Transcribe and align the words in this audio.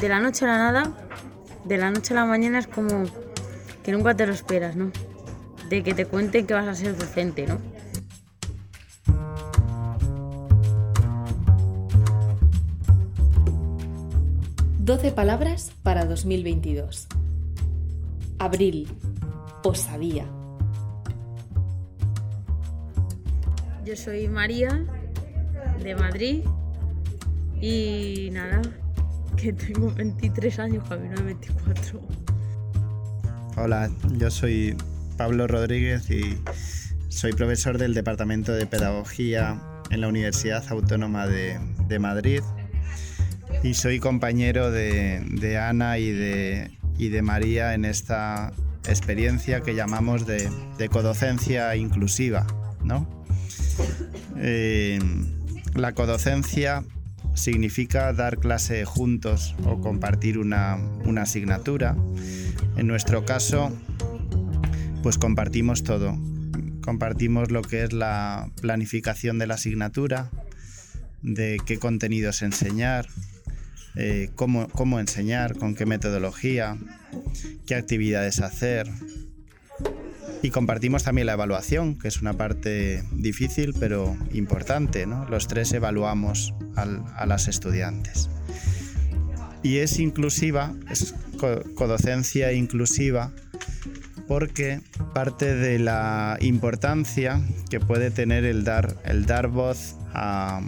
de 0.00 0.08
la 0.08 0.20
noche 0.20 0.44
a 0.44 0.48
la 0.48 0.58
nada, 0.58 0.92
de 1.64 1.76
la 1.76 1.90
noche 1.90 2.14
a 2.14 2.16
la 2.16 2.24
mañana 2.24 2.58
es 2.58 2.66
como 2.66 3.04
que 3.82 3.92
nunca 3.92 4.14
te 4.14 4.26
lo 4.26 4.32
esperas, 4.32 4.76
¿no? 4.76 4.90
De 5.68 5.82
que 5.82 5.94
te 5.94 6.06
cuenten 6.06 6.46
que 6.46 6.54
vas 6.54 6.66
a 6.66 6.74
ser 6.74 6.96
docente, 6.96 7.46
¿no? 7.46 7.58
Doce 14.78 15.12
palabras 15.12 15.72
para 15.82 16.04
2022. 16.04 17.06
Abril. 18.38 18.88
Osadía. 19.62 20.26
Yo 23.84 23.96
soy 23.96 24.28
María, 24.28 24.84
de 25.82 25.94
Madrid, 25.94 26.44
y 27.60 28.30
nada, 28.32 28.60
que 29.36 29.52
tengo 29.52 29.90
23 29.92 30.58
años, 30.58 30.88
camino 30.88 31.16
de 31.16 31.22
24. 31.22 32.00
Hola, 33.56 33.90
yo 34.18 34.30
soy 34.30 34.76
Pablo 35.16 35.46
Rodríguez 35.46 36.10
y 36.10 36.38
soy 37.08 37.32
profesor 37.32 37.78
del 37.78 37.94
Departamento 37.94 38.52
de 38.52 38.66
Pedagogía 38.66 39.60
en 39.90 40.00
la 40.00 40.08
Universidad 40.08 40.64
Autónoma 40.70 41.26
de, 41.26 41.58
Madrid 42.00 42.40
y 43.62 43.74
soy 43.74 44.00
compañero 44.00 44.70
de, 44.70 45.58
Ana 45.60 45.98
y 45.98 46.10
de, 46.10 47.22
María 47.22 47.74
en 47.74 47.84
esta 47.84 48.52
experiencia 48.88 49.60
que 49.60 49.74
llamamos 49.74 50.26
de, 50.26 50.48
codocencia 50.90 51.76
inclusiva. 51.76 52.46
¿no? 52.82 53.06
Eh, 54.38 54.98
la 55.74 55.92
codocencia 55.92 56.84
significa 57.34 58.12
dar 58.12 58.38
clase 58.38 58.84
juntos 58.84 59.54
o 59.64 59.80
compartir 59.80 60.38
una, 60.38 60.78
asignatura. 61.20 61.96
En 62.76 62.86
nuestro 62.86 63.24
caso, 63.24 63.72
pues 65.02 65.18
compartimos 65.18 65.82
todo. 65.82 66.18
Compartimos 66.82 67.50
lo 67.50 67.62
que 67.62 67.84
es 67.84 67.92
la 67.92 68.50
planificación 68.60 69.38
de 69.38 69.46
la 69.46 69.54
asignatura, 69.54 70.30
de 71.22 71.60
qué 71.64 71.78
contenidos 71.78 72.42
enseñar, 72.42 73.06
eh, 73.94 74.30
cómo, 74.34 74.68
cómo 74.68 74.98
enseñar, 74.98 75.56
con 75.56 75.74
qué 75.74 75.86
metodología, 75.86 76.76
qué 77.66 77.74
actividades 77.74 78.40
hacer, 78.40 78.90
y 80.42 80.50
compartimos 80.50 81.04
también 81.04 81.26
la 81.26 81.34
evaluación, 81.34 81.96
que 81.96 82.08
es 82.08 82.20
una 82.20 82.34
parte 82.34 83.04
difícil 83.12 83.74
pero 83.78 84.16
importante. 84.32 85.06
¿no? 85.06 85.24
Los 85.28 85.46
tres 85.46 85.72
evaluamos 85.72 86.52
a 86.74 87.26
las 87.26 87.46
estudiantes. 87.46 88.28
Y 89.62 89.78
es 89.78 90.00
inclusiva, 90.00 90.74
es 90.90 91.14
codocencia 91.76 92.52
inclusiva, 92.52 93.30
porque 94.26 94.80
parte 95.14 95.54
de 95.54 95.78
la 95.78 96.36
importancia 96.40 97.40
que 97.70 97.78
puede 97.78 98.10
tener 98.10 98.44
el 98.44 98.64
dar, 98.64 98.96
el 99.04 99.26
dar 99.26 99.46
voz 99.46 99.96
a, 100.12 100.60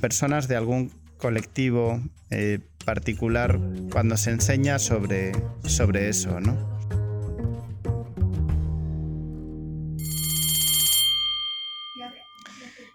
personas 0.00 0.48
de 0.48 0.56
algún 0.56 0.90
colectivo 1.18 2.00
eh, 2.30 2.60
particular 2.84 3.58
cuando 3.90 4.16
se 4.16 4.30
enseña 4.30 4.78
sobre, 4.78 5.32
sobre 5.64 6.08
eso, 6.08 6.40
¿no? 6.40 6.69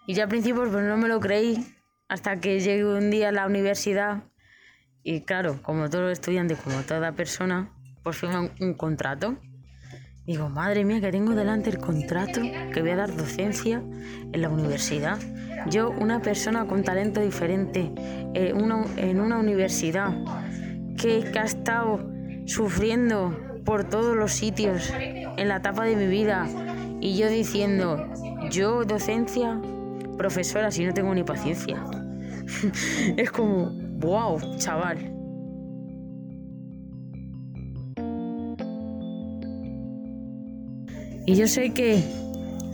Y 0.08 0.14
ya 0.14 0.24
al 0.24 0.30
principio 0.30 0.70
pues 0.70 0.84
no 0.84 0.98
me 0.98 1.08
lo 1.08 1.20
creí 1.20 1.66
hasta 2.08 2.40
que 2.40 2.60
llegué 2.60 2.86
un 2.86 3.10
día 3.10 3.30
a 3.30 3.32
la 3.32 3.46
universidad 3.48 4.24
y 5.08 5.22
claro, 5.22 5.60
como 5.62 5.88
todo 5.88 6.10
estudiante, 6.10 6.56
como 6.56 6.82
toda 6.82 7.12
persona, 7.12 7.70
pues 8.02 8.18
firma 8.18 8.50
un, 8.60 8.74
contrato. 8.74 9.38
Digo, 10.26 10.50
madre 10.50 10.84
mía, 10.84 11.00
que 11.00 11.12
tengo 11.12 11.36
delante 11.36 11.70
el 11.70 11.78
contrato, 11.78 12.42
que 12.42 12.82
voy 12.82 12.90
a 12.90 12.96
dar 12.96 13.16
docencia 13.16 13.84
en 14.34 14.42
la 14.42 14.50
universidad. 14.50 15.20
Yo, 15.70 15.92
una 15.92 16.24
persona 16.24 16.66
con 16.66 16.84
talento 16.84 17.22
diferente, 17.22 17.92
eh, 18.34 18.56
en 18.98 19.20
una 19.20 19.38
universidad, 19.38 20.12
que, 20.98 21.30
que 21.32 21.38
ha 21.38 21.46
estado 21.46 22.12
sufriendo 22.48 23.62
por 23.64 23.84
todos 23.84 24.16
los 24.16 24.32
sitios 24.32 24.92
en 24.92 25.48
la 25.48 25.58
etapa 25.58 25.86
de 25.86 25.98
mi 25.98 26.08
vida, 26.08 26.48
y 27.00 27.16
yo 27.16 27.30
diciendo, 27.30 28.12
yo 28.50 28.86
docencia, 28.86 29.62
profesora 30.18 30.72
si 30.72 30.86
no 30.86 30.94
tengo 30.94 31.14
ni 31.14 31.24
paciencia. 31.24 31.84
es 33.18 33.32
como, 33.32 33.72
wow, 34.00 34.40
chaval. 34.58 35.16
Y 41.28 41.36
yo 41.36 41.48
sé 41.48 41.74
que 41.74 42.04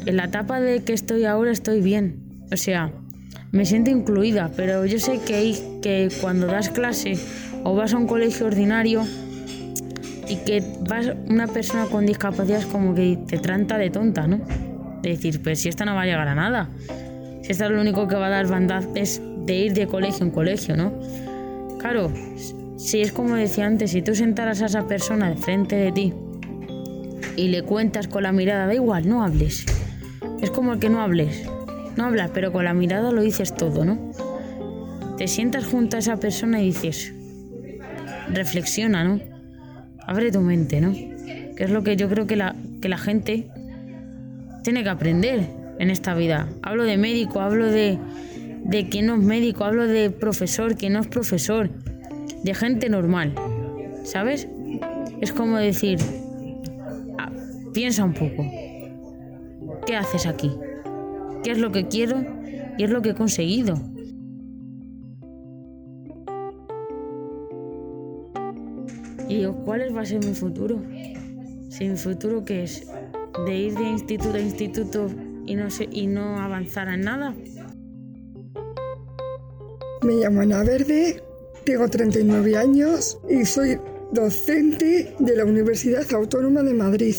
en 0.06 0.18
la 0.18 0.26
etapa 0.26 0.60
de 0.60 0.84
que 0.84 0.94
estoy 0.94 1.26
ahora 1.26 1.52
estoy 1.52 1.82
bien. 1.82 2.46
O 2.52 2.58
sea, 2.58 2.92
me 3.52 3.66
siento 3.66 3.92
incluida, 3.92 4.52
pero 4.56 4.86
yo 4.86 5.00
sé 5.00 5.20
que, 5.26 5.56
que 5.82 6.10
cuando 6.20 6.48
das 6.48 6.70
clase 6.70 7.14
o 7.64 7.76
vas 7.76 7.94
a 7.94 7.98
un 7.98 8.08
colegio 8.08 8.48
ordinario 8.48 9.04
y 10.28 10.38
que 10.38 10.64
vas 10.90 11.12
una 11.28 11.48
persona 11.48 11.86
con 11.86 12.06
discapacidad 12.06 12.60
es 12.60 12.66
como 12.66 12.94
que 12.94 13.20
te 13.28 13.38
trata 13.38 13.78
de 13.78 13.90
tonta, 13.90 14.28
¿no? 14.28 14.42
De 15.02 15.12
decir, 15.12 15.42
pues 15.42 15.62
si 15.62 15.70
esta 15.70 15.86
no 15.86 15.96
va 15.96 16.04
a 16.04 16.06
llegar 16.06 16.28
a 16.28 16.36
nada. 16.36 16.70
Esta 17.52 17.68
lo 17.68 17.82
único 17.82 18.08
que 18.08 18.16
va 18.16 18.28
a 18.28 18.30
dar 18.30 18.48
bandaz 18.48 18.88
es 18.96 19.22
de 19.46 19.54
ir 19.54 19.74
de 19.74 19.86
colegio 19.86 20.26
en 20.26 20.32
colegio, 20.32 20.78
¿no? 20.78 20.94
Claro, 21.80 22.10
si 22.78 23.02
es 23.02 23.12
como 23.12 23.36
decía 23.36 23.66
antes, 23.66 23.92
si 23.92 24.02
tú 24.02 24.16
sentaras 24.16 24.62
a 24.62 24.68
esa 24.68 24.88
persona 24.88 25.30
de 25.30 25.36
frente 25.36 25.76
de 25.76 25.92
ti 25.92 26.14
y 27.36 27.50
le 27.50 27.64
cuentas 27.64 28.08
con 28.08 28.24
la 28.24 28.32
mirada, 28.32 28.68
da 28.68 28.74
igual, 28.74 29.06
no 29.06 29.22
hables. 29.22 29.66
Es 30.42 30.50
como 30.50 30.72
el 30.72 30.80
que 30.80 30.88
no 30.88 31.02
hables. 31.02 31.44
No 31.98 32.06
hablas, 32.06 32.32
pero 32.34 32.54
con 32.54 32.64
la 32.64 32.74
mirada 32.74 33.12
lo 33.12 33.22
dices 33.22 33.54
todo, 33.54 33.84
¿no? 33.84 34.14
Te 35.18 35.28
sientas 35.28 35.66
junto 35.66 35.98
a 35.98 36.00
esa 36.00 36.16
persona 36.22 36.62
y 36.62 36.68
dices, 36.68 37.14
reflexiona, 38.30 39.04
¿no? 39.04 39.20
Abre 40.08 40.32
tu 40.32 40.40
mente, 40.40 40.80
¿no? 40.80 40.94
Que 40.94 41.66
es 41.66 41.70
lo 41.70 41.84
que 41.84 41.98
yo 41.98 42.08
creo 42.08 42.28
que 42.28 42.38
la, 42.38 42.56
que 42.82 42.88
la 42.88 42.98
gente 42.98 43.50
tiene 44.64 44.84
que 44.84 44.90
aprender 44.90 45.60
en 45.82 45.90
esta 45.90 46.14
vida. 46.14 46.48
Hablo 46.62 46.84
de 46.84 46.96
médico, 46.96 47.42
hablo 47.42 47.66
de, 47.66 47.98
de 48.64 48.88
quien 48.88 49.08
no 49.08 49.16
es 49.16 49.24
médico, 49.24 49.64
hablo 49.64 49.88
de 49.88 50.12
profesor, 50.12 50.76
quien 50.76 50.94
no 50.94 51.00
es 51.00 51.08
profesor, 51.08 51.72
de 52.44 52.54
gente 52.54 52.88
normal, 52.88 53.34
¿sabes? 54.04 54.48
Es 55.22 55.34
como 55.34 55.58
decir, 55.58 55.98
ah, 57.18 57.32
piensa 57.74 58.06
un 58.06 58.14
poco, 58.14 58.46
¿qué 59.88 59.96
haces 59.96 60.28
aquí? 60.28 60.52
¿Qué 61.44 61.50
es 61.50 61.58
lo 61.58 61.72
que 61.72 61.88
quiero 61.88 62.24
y 62.78 62.84
es 62.84 62.92
lo 62.92 63.02
que 63.02 63.10
he 63.10 63.16
conseguido? 63.16 63.82
Y 69.28 69.38
digo, 69.38 69.56
¿cuál 69.66 69.98
va 69.98 70.02
a 70.02 70.06
ser 70.06 70.24
mi 70.24 70.36
futuro? 70.36 70.80
Si 71.70 71.90
mi 71.90 71.98
futuro 71.98 72.46
qué 72.46 72.64
es, 72.64 72.88
de 73.48 73.58
ir 73.58 73.74
de 73.74 73.90
instituto 73.90 74.36
a 74.36 74.40
instituto 74.40 75.08
y 75.46 75.56
no, 75.56 75.68
y 75.92 76.08
no 76.08 76.40
avanzara 76.40 76.94
en 76.96 77.02
nada. 77.02 77.34
Me 80.04 80.14
llamo 80.14 80.42
Ana 80.42 80.64
Verde, 80.64 81.22
tengo 81.66 81.88
39 81.88 82.58
años 82.58 83.20
y 83.30 83.46
soy 83.46 83.78
docente 84.12 85.16
de 85.20 85.36
la 85.36 85.46
Universidad 85.46 86.12
Autónoma 86.14 86.64
de 86.64 86.74
Madrid. 86.74 87.16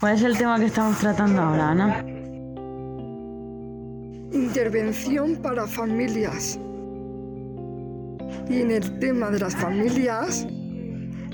¿Cuál 0.00 0.16
es 0.16 0.22
el 0.22 0.36
tema 0.36 0.58
que 0.58 0.66
estamos 0.66 0.98
tratando 0.98 1.40
ahora, 1.40 1.70
Ana? 1.70 2.04
Intervención 4.32 5.36
para 5.36 5.66
familias. 5.66 6.58
Y 8.50 8.60
en 8.60 8.70
el 8.70 8.98
tema 8.98 9.30
de 9.30 9.38
las 9.38 9.56
familias 9.56 10.46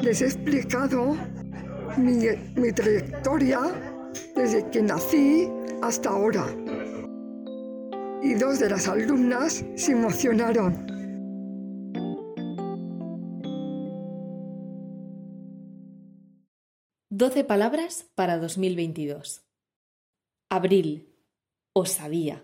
les 0.00 0.22
he 0.22 0.26
explicado 0.26 1.16
mi, 1.98 2.72
trayectoria 2.72 3.60
desde 4.34 4.68
que 4.70 4.82
nací 4.82 5.48
hasta 5.82 6.10
ahora. 6.10 6.46
Y 8.22 8.34
dos 8.34 8.58
de 8.58 8.70
las 8.70 8.88
alumnas 8.88 9.64
se 9.76 9.92
emocionaron. 9.92 10.86
Doce 17.08 17.44
palabras 17.44 18.06
para 18.14 18.38
2022. 18.38 19.42
Abril. 20.48 21.06
Osadía. 21.72 22.42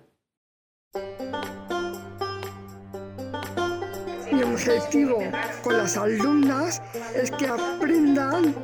Mi 4.32 4.42
objetivo 4.42 5.18
con 5.64 5.76
las 5.78 5.96
alumnas 5.96 6.82
es 7.14 7.30
que 7.30 7.46
aprendan 7.46 8.54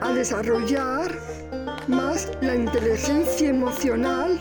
a 0.00 0.12
desarrollar 0.12 1.12
más 1.88 2.30
la 2.40 2.54
inteligencia 2.54 3.50
emocional 3.50 4.38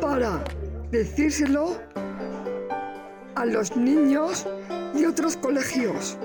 para 0.00 0.42
decírselo 0.90 1.76
a 3.34 3.44
los 3.44 3.76
niños 3.76 4.46
y 4.94 5.04
otros 5.04 5.36
colegios. 5.36 6.18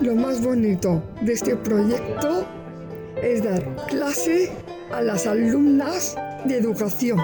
Lo 0.00 0.14
más 0.14 0.42
bonito 0.44 1.02
de 1.22 1.32
este 1.32 1.56
proyecto 1.56 2.46
es 3.22 3.42
dar 3.42 3.64
clase 3.86 4.52
a 4.92 5.00
las 5.00 5.26
alumnas 5.26 6.16
de 6.44 6.58
educación. 6.58 7.18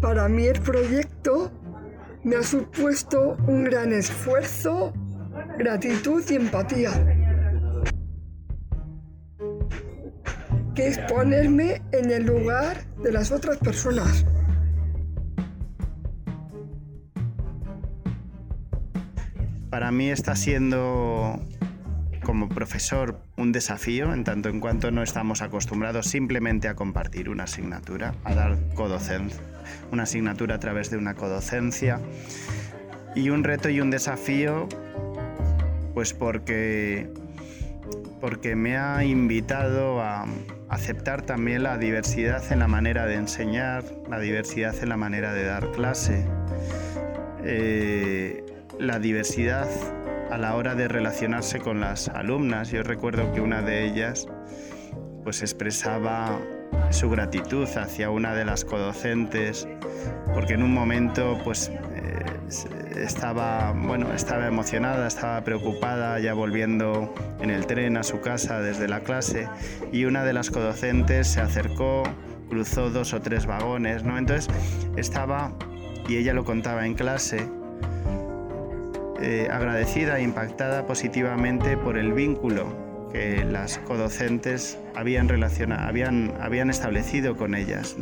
Para 0.00 0.28
mí 0.28 0.46
el 0.46 0.60
proyecto 0.60 1.50
me 2.24 2.36
ha 2.36 2.42
supuesto 2.42 3.36
un 3.46 3.64
gran 3.64 3.92
esfuerzo, 3.92 4.92
gratitud 5.58 6.22
y 6.28 6.34
empatía. 6.34 6.90
Que 10.74 10.88
es 10.88 10.98
ponerme 10.98 11.82
en 11.92 12.10
el 12.10 12.24
lugar 12.24 12.84
de 13.02 13.12
las 13.12 13.32
otras 13.32 13.58
personas. 13.58 14.24
Para 19.70 19.90
mí 19.90 20.10
está 20.10 20.34
siendo 20.34 21.40
como 22.28 22.48
profesor 22.50 23.22
un 23.36 23.52
desafío 23.52 24.12
en 24.12 24.22
tanto 24.22 24.48
en 24.48 24.60
cuanto 24.60 24.90
no 24.90 25.02
estamos 25.02 25.40
acostumbrados 25.40 26.06
simplemente 26.06 26.68
a 26.68 26.74
compartir 26.74 27.30
una 27.30 27.44
asignatura, 27.44 28.14
a 28.24 28.34
dar 28.34 28.58
codocencia, 28.74 29.40
una 29.92 30.04
asignatura 30.04 30.56
a 30.56 30.58
través 30.58 30.90
de 30.90 30.96
una 30.96 31.14
codocencia 31.14 32.00
y 33.14 33.30
un 33.30 33.44
reto 33.44 33.68
y 33.68 33.80
un 33.80 33.90
desafío 33.90 34.68
pues 35.94 36.12
porque 36.12 37.10
porque 38.20 38.56
me 38.56 38.76
ha 38.76 39.04
invitado 39.04 40.00
a 40.00 40.26
aceptar 40.68 41.22
también 41.22 41.62
la 41.62 41.78
diversidad 41.78 42.52
en 42.52 42.58
la 42.58 42.68
manera 42.68 43.06
de 43.06 43.14
enseñar, 43.14 43.84
la 44.08 44.18
diversidad 44.18 44.74
en 44.82 44.88
la 44.88 44.96
manera 44.96 45.32
de 45.32 45.44
dar 45.44 45.70
clase, 45.70 46.26
eh, 47.44 48.44
la 48.78 48.98
diversidad 48.98 49.68
a 50.30 50.36
la 50.36 50.56
hora 50.56 50.74
de 50.74 50.88
relacionarse 50.88 51.58
con 51.58 51.80
las 51.80 52.08
alumnas. 52.08 52.70
Yo 52.70 52.82
recuerdo 52.82 53.32
que 53.32 53.40
una 53.40 53.62
de 53.62 53.86
ellas 53.86 54.26
pues 55.24 55.42
expresaba 55.42 56.40
su 56.90 57.10
gratitud 57.10 57.68
hacia 57.76 58.10
una 58.10 58.34
de 58.34 58.44
las 58.44 58.64
codocentes 58.64 59.68
porque 60.34 60.54
en 60.54 60.62
un 60.62 60.72
momento 60.72 61.38
pues 61.44 61.70
eh, 61.94 62.24
estaba 62.96 63.72
bueno 63.72 64.12
estaba 64.12 64.46
emocionada 64.46 65.06
estaba 65.06 65.42
preocupada 65.44 66.18
ya 66.18 66.34
volviendo 66.34 67.14
en 67.40 67.50
el 67.50 67.66
tren 67.66 67.96
a 67.96 68.02
su 68.02 68.20
casa 68.20 68.60
desde 68.60 68.88
la 68.88 69.00
clase 69.00 69.48
y 69.92 70.04
una 70.04 70.24
de 70.24 70.32
las 70.32 70.50
codocentes 70.50 71.28
se 71.28 71.40
acercó 71.40 72.02
cruzó 72.48 72.90
dos 72.90 73.12
o 73.12 73.20
tres 73.20 73.46
vagones 73.46 74.04
no 74.04 74.16
entonces 74.16 74.48
estaba 74.96 75.52
y 76.08 76.16
ella 76.16 76.32
lo 76.32 76.44
contaba 76.44 76.86
en 76.86 76.94
clase 76.94 77.46
eh, 79.20 79.48
agradecida 79.50 80.18
e 80.18 80.22
impactada 80.22 80.86
positivamente 80.86 81.76
por 81.76 81.98
el 81.98 82.12
vínculo 82.12 82.87
que 83.12 83.44
las 83.44 83.78
codocentes 83.78 84.78
habían, 84.94 85.28
habían, 85.72 86.34
habían 86.40 86.70
establecido 86.70 87.36
con 87.36 87.54
ellas. 87.54 87.96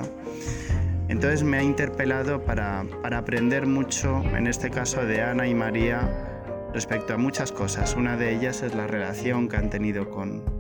Entonces 1.09 1.45
me 1.45 1.59
ha 1.59 1.63
interpelado 1.63 2.45
para, 2.45 2.85
aprender 3.05 3.67
mucho, 3.67 4.23
en 4.37 4.47
este 4.47 4.71
caso 4.71 5.05
de 5.05 5.23
Ana 5.23 5.47
y 5.47 5.55
María, 5.55 6.01
respecto 6.75 7.15
a 7.15 7.17
muchas 7.17 7.53
cosas. 7.53 7.95
Una 7.95 8.17
de 8.17 8.35
ellas 8.35 8.63
es 8.63 8.75
la 8.75 8.87
relación 8.87 9.49
que 9.49 9.57
han 9.57 9.71
tenido 9.71 10.11
con, 10.11 10.57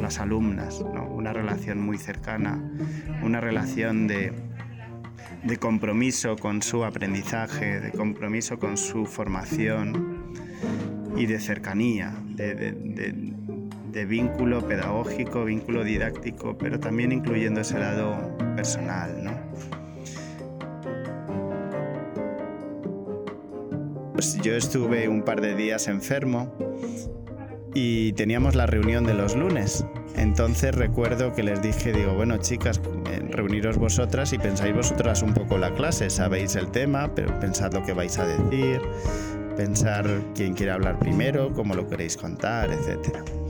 las 0.00 0.18
alumnas, 0.18 0.84
una 1.10 1.32
relación 1.32 1.80
muy 1.80 1.98
cercana, 1.98 2.60
una 3.22 3.40
relación 3.40 4.06
de, 4.06 4.32
de 5.44 5.56
compromiso 5.56 6.36
con 6.36 6.62
su 6.62 6.84
aprendizaje, 6.84 7.80
de 7.80 7.92
compromiso 7.92 8.58
con 8.58 8.76
su 8.76 9.06
formación 9.06 10.34
y 11.16 11.26
de 11.26 11.38
cercanía, 11.38 12.14
de, 12.34 13.34
vínculo 14.04 14.66
pedagógico, 14.66 15.44
vínculo 15.44 15.84
didáctico, 15.84 16.58
pero 16.58 16.80
también 16.80 17.12
incluyendo 17.12 17.60
ese 17.60 17.78
lado 17.78 18.36
personal. 18.56 19.22
¿no? 19.22 19.32
Pues 24.14 24.36
yo 24.42 24.56
estuve 24.56 25.08
un 25.08 25.22
par 25.22 25.40
de 25.40 25.54
días 25.54 25.86
enfermo 25.86 26.52
y 27.74 28.12
teníamos 28.14 28.54
la 28.54 28.66
reunión 28.66 29.04
de 29.04 29.14
los 29.14 29.36
lunes. 29.36 29.86
Entonces 30.16 30.74
recuerdo 30.74 31.32
que 31.34 31.42
les 31.42 31.62
dije, 31.62 31.92
digo, 31.92 32.14
bueno 32.14 32.36
chicas, 32.38 32.80
reuniros 33.30 33.76
vosotras 33.76 34.32
y 34.32 34.38
pensáis 34.38 34.74
vosotras 34.74 35.22
un 35.22 35.34
poco 35.34 35.58
la 35.58 35.74
clase, 35.74 36.08
sabéis 36.10 36.54
el 36.56 36.68
tema, 36.68 37.14
pero 37.14 37.38
pensad 37.40 37.72
lo 37.72 37.82
que 37.82 37.92
vais 37.92 38.18
a 38.18 38.26
decir, 38.26 38.80
pensar 39.56 40.06
quién 40.34 40.54
quiere 40.54 40.72
hablar 40.72 40.98
primero, 40.98 41.52
cómo 41.52 41.74
lo 41.74 41.88
queréis 41.88 42.16
contar, 42.16 42.70
etc. 42.70 43.43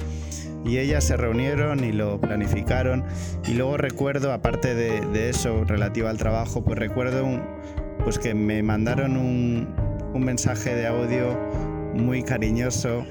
Y 0.64 0.78
ellas 0.78 1.04
se 1.04 1.16
reunieron 1.16 1.84
y 1.84 1.92
lo 1.92 2.20
planificaron. 2.20 3.04
Y 3.46 3.54
luego 3.54 3.76
recuerdo, 3.76 4.32
aparte 4.32 4.74
de, 4.74 5.28
eso 5.28 5.64
relativo 5.64 6.08
al 6.08 6.16
trabajo, 6.16 6.64
pues 6.64 6.78
recuerdo 6.78 7.26
pues 8.02 8.18
que 8.18 8.34
me 8.34 8.62
mandaron 8.62 9.16
un, 9.16 9.74
un 10.12 10.24
mensaje 10.24 10.74
de 10.74 10.86
audio 10.86 11.38
muy 11.94 12.22
cariñoso 12.22 13.04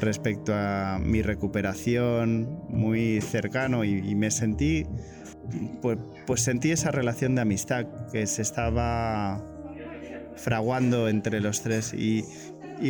respecto 0.00 0.52
a 0.54 0.98
mi 0.98 1.22
recuperación, 1.22 2.62
muy 2.68 3.20
cercano 3.20 3.84
y, 3.84 4.14
me 4.14 4.30
sentí, 4.30 4.86
pues, 5.80 5.98
pues, 6.26 6.42
sentí 6.42 6.70
esa 6.70 6.90
relación 6.90 7.34
de 7.34 7.42
amistad 7.42 7.86
que 8.10 8.26
se 8.26 8.42
estaba 8.42 9.44
fraguando 10.36 11.08
entre 11.08 11.40
los 11.40 11.62
tres. 11.62 11.92
Y, 11.94 12.24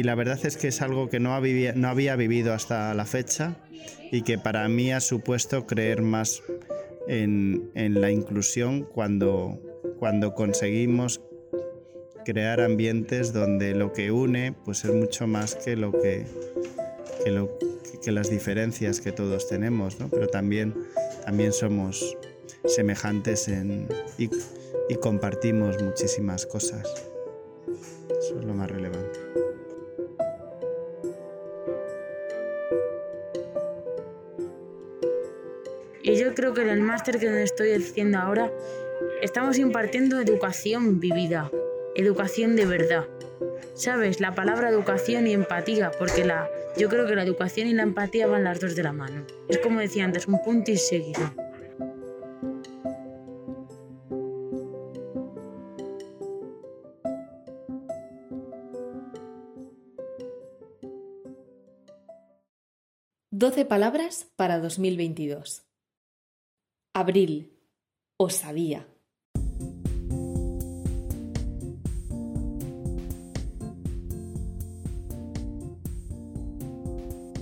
la 0.02 0.14
verdad 0.14 0.38
es 0.44 0.56
que 0.56 0.68
es 0.68 0.80
algo 0.80 1.08
que 1.08 1.20
no, 1.20 1.34
había, 1.34 1.74
no 1.74 1.88
había 1.88 2.16
vivido 2.16 2.54
hasta 2.54 2.94
la 2.94 3.04
fecha 3.04 3.56
y 4.10 4.22
que 4.22 4.38
para 4.38 4.66
mí 4.68 4.92
ha 4.92 5.00
supuesto 5.00 5.66
creer 5.66 6.02
más 6.02 6.42
en, 7.08 7.70
en 7.74 8.00
la 8.00 8.10
inclusión 8.10 8.82
cuando, 8.84 9.60
cuando 9.98 10.34
conseguimos 10.34 11.20
crear 12.24 12.60
ambientes 12.60 13.32
donde 13.32 13.74
lo 13.74 13.92
que 13.92 14.10
une 14.12 14.54
pues 14.64 14.84
es 14.84 14.94
mucho 14.94 15.26
más 15.26 15.56
que 15.56 15.76
lo 15.76 15.92
que 15.92 16.24
que, 18.02 18.12
las 18.12 18.30
diferencias 18.30 19.00
que 19.00 19.12
todos 19.12 19.48
tenemos, 19.48 20.00
¿no? 20.00 20.08
pero 20.08 20.26
también, 20.28 20.74
también 21.24 21.52
somos 21.52 22.16
semejantes 22.64 23.48
en, 23.48 23.88
y, 24.18 24.28
y 24.88 24.94
compartimos 24.96 25.80
muchísimas 25.82 26.46
cosas. 26.46 26.82
Eso 28.18 28.40
es 28.40 28.44
lo 28.44 28.54
más 28.54 28.70
relevante. 28.70 29.21
Y 36.12 36.16
yo 36.16 36.34
creo 36.34 36.52
que 36.52 36.60
en 36.60 36.68
el 36.68 36.82
máster 36.82 37.18
que 37.18 37.42
estoy 37.42 37.72
haciendo 37.72 38.18
ahora 38.18 38.52
estamos 39.22 39.56
impartiendo 39.56 40.20
educación 40.20 41.00
vivida, 41.00 41.50
educación 41.94 42.54
de 42.54 42.66
verdad. 42.66 43.06
¿Sabes? 43.72 44.20
La 44.20 44.34
palabra 44.34 44.68
educación 44.68 45.26
y 45.26 45.32
empatía, 45.32 45.90
porque 45.98 46.26
la, 46.26 46.50
yo 46.76 46.90
creo 46.90 47.06
que 47.06 47.14
la 47.14 47.22
educación 47.22 47.66
y 47.66 47.72
la 47.72 47.84
empatía 47.84 48.26
van 48.26 48.44
las 48.44 48.60
dos 48.60 48.76
de 48.76 48.82
la 48.82 48.92
mano. 48.92 49.24
Es 49.48 49.56
como 49.56 49.80
decía 49.80 50.04
antes, 50.04 50.26
un 50.26 50.42
punto 50.42 50.70
y 50.70 50.76
seguido. 50.76 51.34
Doce 63.30 63.64
palabras 63.64 64.30
para 64.36 64.58
2022. 64.58 65.71
Abril. 66.94 67.50
Osadía. 68.18 68.86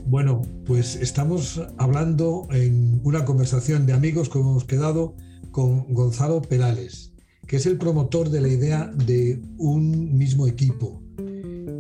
Bueno, 0.07 0.43
pues 0.65 0.95
estamos 0.95 1.61
hablando 1.79 2.47
en 2.53 3.01
una 3.03 3.25
conversación 3.25 3.87
de 3.87 3.93
amigos 3.93 4.29
como 4.29 4.51
hemos 4.51 4.65
quedado 4.65 5.17
con 5.51 5.93
Gonzalo 5.93 6.43
Perales, 6.43 7.13
que 7.49 7.57
es 7.57 7.67
el 7.67 7.77
promotor 7.77 8.31
de 8.31 8.41
la 8.41 8.49
idea 8.49 8.87
de 8.87 9.43
un 9.59 10.17
mismo 10.17 10.47
equipo. 10.47 11.03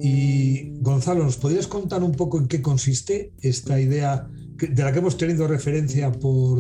Y 0.02 0.72
Gonzalo, 0.80 1.22
¿nos 1.22 1.36
podrías 1.36 1.68
contar 1.68 2.02
un 2.02 2.12
poco 2.12 2.38
en 2.38 2.48
qué 2.48 2.60
consiste 2.60 3.32
esta 3.40 3.80
idea 3.80 4.28
de 4.56 4.82
la 4.82 4.92
que 4.92 4.98
hemos 4.98 5.16
tenido 5.16 5.46
referencia 5.46 6.10
por, 6.10 6.58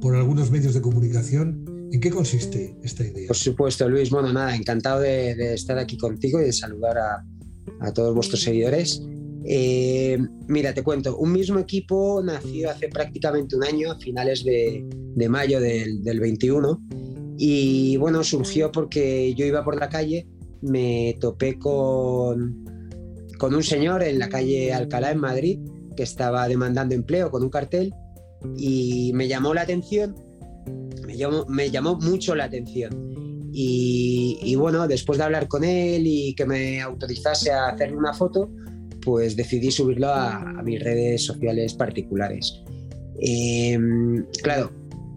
por 0.00 0.16
algunos 0.16 0.50
medios 0.50 0.74
de 0.74 0.80
comunicación? 0.80 1.88
¿En 1.90 2.00
qué 2.00 2.10
consiste 2.10 2.76
esta 2.82 3.04
idea? 3.04 3.26
Por 3.28 3.36
supuesto, 3.36 3.88
Luis. 3.88 4.10
Bueno, 4.10 4.32
nada, 4.32 4.54
encantado 4.54 5.00
de, 5.00 5.54
estar 5.54 5.78
aquí 5.78 5.96
contigo 5.96 6.40
y 6.40 6.44
de 6.44 6.52
saludar 6.52 6.98
a, 6.98 7.92
todos 7.92 8.14
vuestros 8.14 8.42
seguidores. 8.42 9.02
Eh, 9.44 10.18
mira, 10.46 10.74
te 10.74 10.82
cuento, 10.82 11.16
un 11.16 11.32
mismo 11.32 11.58
equipo 11.58 12.20
nació 12.22 12.70
hace 12.70 12.88
prácticamente 12.88 13.56
un 13.56 13.64
año, 13.64 13.92
a 13.92 13.98
finales 13.98 14.44
de, 14.44 14.84
mayo 15.28 15.60
del, 15.60 16.20
21, 16.20 16.82
Y 17.38 17.96
bueno, 17.96 18.22
surgió 18.24 18.70
porque 18.70 19.34
yo 19.34 19.46
iba 19.46 19.64
por 19.64 19.78
la 19.78 19.88
calle, 19.88 20.26
me 20.60 21.16
topé 21.20 21.58
con 21.58 22.64
un 23.40 23.62
señor 23.62 24.02
en 24.02 24.18
la 24.18 24.28
calle 24.28 24.72
Alcalá, 24.72 25.12
en 25.12 25.20
Madrid, 25.20 25.60
que 25.96 26.02
estaba 26.02 26.46
demandando 26.48 26.94
empleo 26.94 27.30
con 27.30 27.42
un 27.42 27.50
cartel 27.50 27.94
y 28.56 29.12
me 29.14 29.28
llamó 29.28 29.54
la 29.54 29.62
atención, 29.62 30.14
me 31.06 31.16
llamó, 31.16 31.44
me 31.46 31.70
llamó 31.70 31.96
mucho 31.96 32.34
la 32.34 32.44
atención. 32.44 33.08
Y, 33.60 34.54
bueno, 34.56 34.86
después 34.86 35.18
de 35.18 35.24
hablar 35.24 35.48
con 35.48 35.64
él 35.64 36.06
y 36.06 36.34
que 36.34 36.46
me 36.46 36.80
autorizase 36.80 37.50
a 37.50 37.68
hacerle 37.68 37.96
una 37.96 38.12
foto, 38.12 38.50
pues 39.02 39.34
decidí 39.34 39.72
subirlo 39.72 40.08
a, 40.08 40.62
mis 40.62 40.80
redes 40.80 41.24
sociales 41.24 41.74
particulares. 41.74 42.62
Em, 43.20 44.24
claro, 44.42 44.70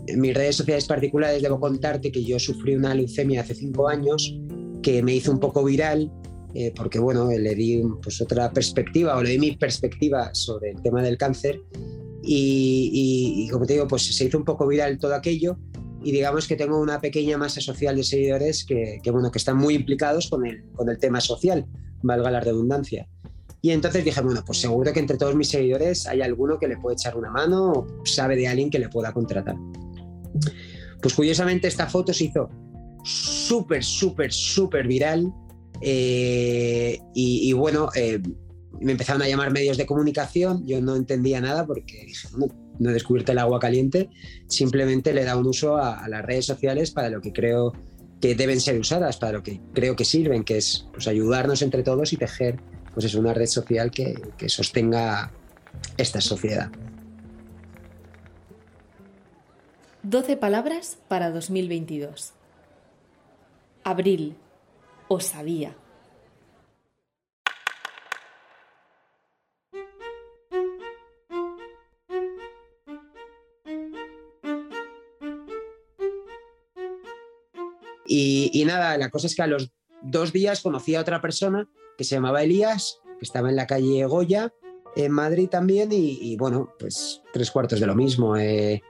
en 0.08 0.20
mis 0.20 0.34
redes 0.34 0.56
sociales 0.56 0.86
particulares 0.86 1.44
debo 1.44 1.60
contarte 1.60 2.12
que 2.12 2.24
yo 2.24 2.40
sufrí 2.40 2.74
una 2.74 2.96
leucemia 2.96 3.42
hace 3.42 3.54
cinco 3.54 3.88
años 3.88 4.36
que 4.82 5.04
me 5.04 5.14
hizo 5.14 5.32
un 5.32 5.40
poco 5.40 5.64
viral 5.64 6.12
eh, 6.54 6.74
porque 6.76 7.00
bueno, 7.00 7.30
le 7.30 7.56
di 7.56 7.82
pues, 8.02 8.22
otra 8.22 8.52
perspectiva 8.52 9.16
o 9.18 9.24
le 9.24 9.32
di 9.32 9.40
mi 9.40 9.56
perspectiva 9.56 10.34
sobre 10.34 10.72
el 10.72 10.82
tema 10.82 11.02
del 11.02 11.18
cáncer 11.18 11.62
y, 12.24 13.48
como 13.52 13.66
te 13.66 13.74
digo, 13.74 13.88
pues 13.88 14.16
se 14.16 14.26
hizo 14.26 14.38
un 14.38 14.46
poco 14.46 14.68
viral 14.68 14.98
todo 14.98 15.16
aquello 15.16 15.58
y 16.04 16.12
digamos 16.12 16.48
que 16.48 16.56
tengo 16.56 16.80
una 16.80 17.00
pequeña 17.00 17.38
masa 17.38 17.62
social 17.62 17.96
de 17.96 18.04
seguidores 18.04 18.66
que, 18.66 19.00
bueno, 19.12 19.32
que 19.32 19.38
están 19.38 19.58
muy 19.58 19.76
implicados 19.76 20.30
con 20.30 20.46
el, 20.46 20.64
con 20.74 20.90
el 20.90 20.98
tema 20.98 21.22
social, 21.22 21.66
valga 22.02 22.32
la 22.32 22.40
redundancia. 22.40 23.08
Y 23.62 23.72
entonces 23.72 24.04
dije, 24.04 24.22
bueno, 24.22 24.44
pues 24.46 24.60
seguro 24.60 24.92
que 24.92 25.00
entre 25.00 25.18
todos 25.18 25.36
mis 25.36 25.50
seguidores 25.50 26.08
hay 26.08 26.22
alguno 26.22 26.58
que 26.58 26.68
le 26.68 26.78
puede 26.78 26.96
echar 26.96 27.16
una 27.16 27.30
mano 27.30 27.72
o 27.72 27.88
sabe 28.06 28.36
de 28.36 28.48
alguien 28.48 28.72
que 28.72 28.80
le 28.80 28.90
pueda 28.90 29.14
contratar. 29.14 29.56
Pues 31.02 31.14
curiosamente 31.14 31.68
esta 31.68 31.88
foto 31.88 32.12
se 32.14 32.26
hizo 32.26 32.50
súper, 33.04 33.84
súper, 33.84 34.32
súper 34.34 34.88
viral. 34.88 35.32
Eh, 35.82 37.00
y, 37.14 37.54
bueno, 37.54 37.90
eh, 37.96 38.20
me 38.80 38.94
empezaron 38.94 39.22
a 39.22 39.28
llamar 39.28 39.52
medios 39.52 39.78
de 39.78 39.86
comunicación, 39.86 40.66
yo 40.66 40.82
no 40.82 40.96
entendía 40.96 41.42
nada 41.42 41.66
porque 41.66 42.06
dije, 42.06 42.28
no, 42.80 42.90
he 42.90 42.94
descubierto 42.94 43.32
el 43.32 43.40
agua 43.40 43.60
caliente, 43.60 44.10
simplemente 44.48 45.14
le 45.14 45.24
da 45.24 45.38
un 45.38 45.48
uso 45.48 45.78
a, 45.78 46.08
las 46.08 46.26
redes 46.26 46.46
sociales 46.46 46.92
para 46.92 47.10
lo 47.10 47.22
que 47.22 47.34
creo 47.34 47.74
que 48.20 48.36
deben 48.36 48.62
ser 48.62 48.80
usadas, 48.80 49.18
para 49.18 49.34
lo 49.34 49.44
que 49.44 49.60
creo 49.74 49.96
que 49.96 50.06
sirven, 50.06 50.44
que 50.44 50.58
es 50.58 50.88
pues, 50.94 51.08
ayudarnos 51.08 51.62
entre 51.62 51.84
todos 51.84 52.14
y 52.14 52.18
tejer 52.18 52.60
pues 52.94 53.06
es 53.06 53.16
una 53.16 53.34
red 53.34 53.46
social 53.46 53.90
que, 53.90 54.20
que 54.38 54.50
sostenga 54.50 55.32
esta 55.98 56.20
sociedad. 56.20 56.70
12 60.04 60.36
palabras 60.36 60.98
para 61.08 61.32
2022. 61.32 62.34
Abril. 63.84 64.36
Os 65.08 65.36
Y, 78.14 78.66
nada, 78.66 78.98
la 78.98 79.10
cosa 79.10 79.28
es 79.28 79.36
que 79.36 79.42
a 79.42 79.48
los 79.48 79.72
dos 80.02 80.34
días 80.34 80.62
conocí 80.62 80.96
a 80.96 81.02
otra 81.02 81.22
persona 81.22 81.70
que 81.98 82.04
se 82.04 82.16
llamaba 82.16 82.44
Elías, 82.44 83.00
que 83.18 83.24
estaba 83.24 83.50
en 83.50 83.56
la 83.56 83.68
calle 83.68 84.04
Goya, 84.06 84.54
en 84.98 85.14
Madrid 85.14 85.48
también, 85.48 85.90
y, 85.94 86.36
bueno, 86.36 86.74
pues 86.78 87.22
tres 87.32 87.50
cuartos 87.52 87.80
de 87.80 87.88
lo 87.88 87.96
mismo. 87.96 88.36
Eh, 88.36 88.82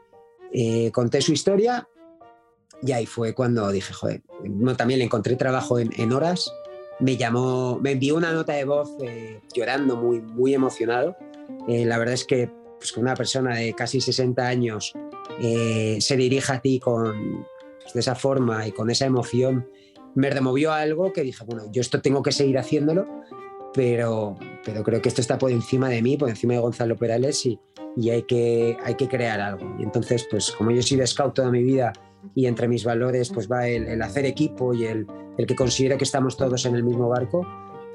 eh, 0.52 0.92
conté 0.92 1.22
su 1.22 1.34
historia 1.34 1.88
y 2.82 2.94
ahí 2.94 3.06
fue 3.06 3.36
cuando 3.36 3.70
dije, 3.72 3.94
joder, 3.94 4.24
también 4.76 4.98
le 4.98 5.06
encontré 5.06 5.36
trabajo 5.36 5.78
en, 5.78 6.12
horas, 6.14 6.52
me 7.00 7.16
llamó, 7.16 7.78
me 7.80 7.92
envió 7.92 8.16
una 8.16 8.34
nota 8.34 8.54
de 8.54 8.66
voz 8.66 8.90
eh, 9.04 9.40
llorando, 9.54 9.98
muy, 9.98 10.20
muy 10.20 10.56
emocionado. 10.56 11.16
la 11.68 11.98
verdad 12.00 12.16
es 12.16 12.26
que 12.26 12.50
pues, 12.80 12.98
una 12.98 13.14
persona 13.14 13.56
de 13.56 13.74
casi 13.76 14.02
60 14.02 14.48
años 14.48 14.94
se 15.40 16.18
dirija 16.18 16.56
a 16.56 16.62
ti 16.62 16.80
con, 16.80 17.46
de 17.94 18.00
esa 18.00 18.16
forma 18.16 18.68
y 18.68 18.72
con 18.72 18.90
esa 18.90 19.06
emoción, 19.06 19.68
me 20.16 20.30
removió 20.30 20.72
algo 20.74 21.14
que 21.14 21.22
dije, 21.24 21.44
bueno, 21.46 21.64
yo 21.72 21.82
esto 21.82 22.02
tengo 22.02 22.22
que 22.22 22.32
seguir 22.32 22.58
haciéndolo, 22.58 23.08
pero, 23.74 24.38
pero 24.66 24.84
creo 24.84 25.02
que 25.02 25.10
esto 25.10 25.22
está 25.22 25.38
por 25.38 25.52
encima 25.52 25.90
de 25.90 26.02
mí, 26.02 26.18
por 26.18 26.30
encima 26.30 26.54
de 26.54 26.60
Gonzalo 26.60 26.98
Perales 26.98 27.46
y, 27.46 27.60
y 27.96 28.10
hay, 28.10 28.24
que, 28.24 28.78
hay 28.84 28.96
que 28.96 29.08
crear 29.08 29.40
algo. 29.40 29.76
Y 29.80 29.84
entonces, 29.84 30.28
pues 30.30 30.52
como 30.52 30.72
yo 30.72 30.80
he 30.80 30.84
sido 30.84 31.06
scout 31.06 31.34
toda 31.34 31.52
mi 31.52 31.64
vida 31.64 31.94
y 32.36 32.46
entre 32.46 32.68
mis 32.68 32.84
valores 32.84 33.30
pues 33.30 33.50
va 33.50 33.68
el, 33.68 34.02
hacer 34.02 34.26
equipo 34.26 34.74
y 34.74 34.86
el, 34.86 35.08
el 35.38 35.46
que 35.46 35.56
considero 35.56 35.98
que 35.98 36.04
estamos 36.04 36.38
todos 36.38 36.66
en 36.66 36.76
el 36.76 36.84
mismo 36.84 37.10
barco, 37.10 37.48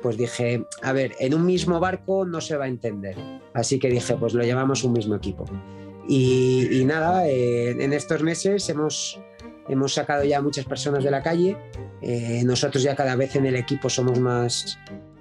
pues 0.03 0.17
dije, 0.17 0.65
a 0.83 0.93
ver, 0.93 1.15
en 1.21 1.35
un 1.35 1.45
mismo 1.45 1.81
barco 1.81 2.25
no 2.25 2.41
se 2.41 2.57
va 2.57 2.65
a 2.65 2.69
entender. 2.69 3.17
Así 3.55 3.79
que 3.79 3.89
dije, 3.89 4.15
pues 4.17 4.35
lo 4.35 4.45
llamamos 4.45 4.85
un 4.85 4.93
mismo 4.93 5.15
equipo. 5.15 5.45
Y, 6.09 6.85
nada, 6.85 7.27
eh, 7.29 7.71
en 7.71 7.93
estos 7.93 8.23
meses 8.23 8.69
hemos, 8.69 9.21
hemos 9.69 9.95
sacado 9.95 10.25
ya 10.25 10.41
muchas 10.41 10.65
personas 10.65 11.05
de 11.05 11.11
la 11.11 11.23
calle, 11.23 11.57
eh, 12.03 12.43
nosotros 12.45 12.83
ya 12.83 12.95
cada 12.95 13.17
vez 13.17 13.37
en 13.37 13.47
el 13.47 13.57
equipo 13.57 13.89
somos 13.89 14.19
más, 14.19 14.79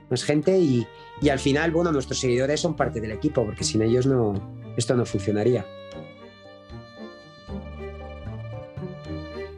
más 0.09 0.23
gente 0.23 0.57
y, 0.57 0.85
y, 1.21 1.29
al 1.29 1.39
final, 1.39 1.71
bueno, 1.71 1.91
nuestros 1.91 2.19
seguidores 2.19 2.59
son 2.59 2.75
parte 2.75 3.01
del 3.01 3.11
equipo, 3.11 3.45
porque 3.45 3.63
sin 3.63 3.81
ellos 3.81 4.05
no, 4.05 4.33
esto 4.77 4.95
no 4.95 5.05
funcionaría. 5.05 5.65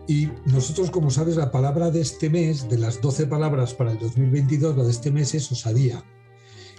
Y 0.08 0.30
nosotros, 0.46 0.90
como 0.90 1.12
sabes, 1.12 1.36
la 1.36 1.52
palabra 1.52 1.92
de 1.92 2.00
este 2.00 2.30
mes, 2.30 2.70
de 2.70 2.78
las 2.78 3.02
12 3.02 3.28
palabras 3.28 3.74
para 3.74 3.92
el 3.92 4.00
2022, 4.00 4.78
la 4.78 4.84
de 4.86 4.92
este 4.92 5.12
mes 5.12 5.36
es 5.36 5.52
osadía. 5.52 6.02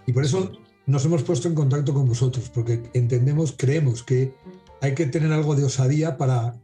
Y 0.07 0.12
por 0.12 0.25
eso 0.25 0.50
nos 0.87 1.05
hemos 1.05 1.23
puesto 1.23 1.47
en 1.47 1.55
contacto 1.55 1.93
con 1.93 2.07
vosotros, 2.07 2.49
porque 2.49 2.83
entendemos, 2.95 3.55
creemos 3.57 4.03
que 4.03 4.35
hay 4.81 4.95
que 4.95 5.05
tener 5.05 5.31
algo 5.33 5.55
de 5.55 5.65
osadía 5.65 6.17
para 6.17 6.59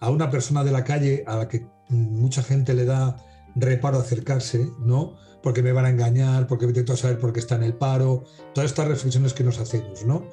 a 0.00 0.10
una 0.10 0.30
persona 0.30 0.64
de 0.64 0.72
la 0.72 0.84
calle 0.84 1.24
a 1.26 1.36
la 1.36 1.48
que 1.48 1.66
mucha 1.88 2.42
gente 2.42 2.74
le 2.74 2.84
da 2.84 3.16
reparo 3.54 3.98
acercarse, 3.98 4.66
¿no? 4.80 5.16
Porque 5.42 5.62
me 5.62 5.72
van 5.72 5.84
a 5.84 5.90
engañar, 5.90 6.46
porque 6.46 6.66
me 6.66 6.72
a 6.78 6.96
saber 6.96 7.18
por 7.18 7.32
qué 7.32 7.40
está 7.40 7.56
en 7.56 7.64
el 7.64 7.74
paro, 7.74 8.24
todas 8.54 8.70
estas 8.70 8.88
reflexiones 8.88 9.34
que 9.34 9.44
nos 9.44 9.58
hacemos, 9.58 10.04
¿no? 10.04 10.28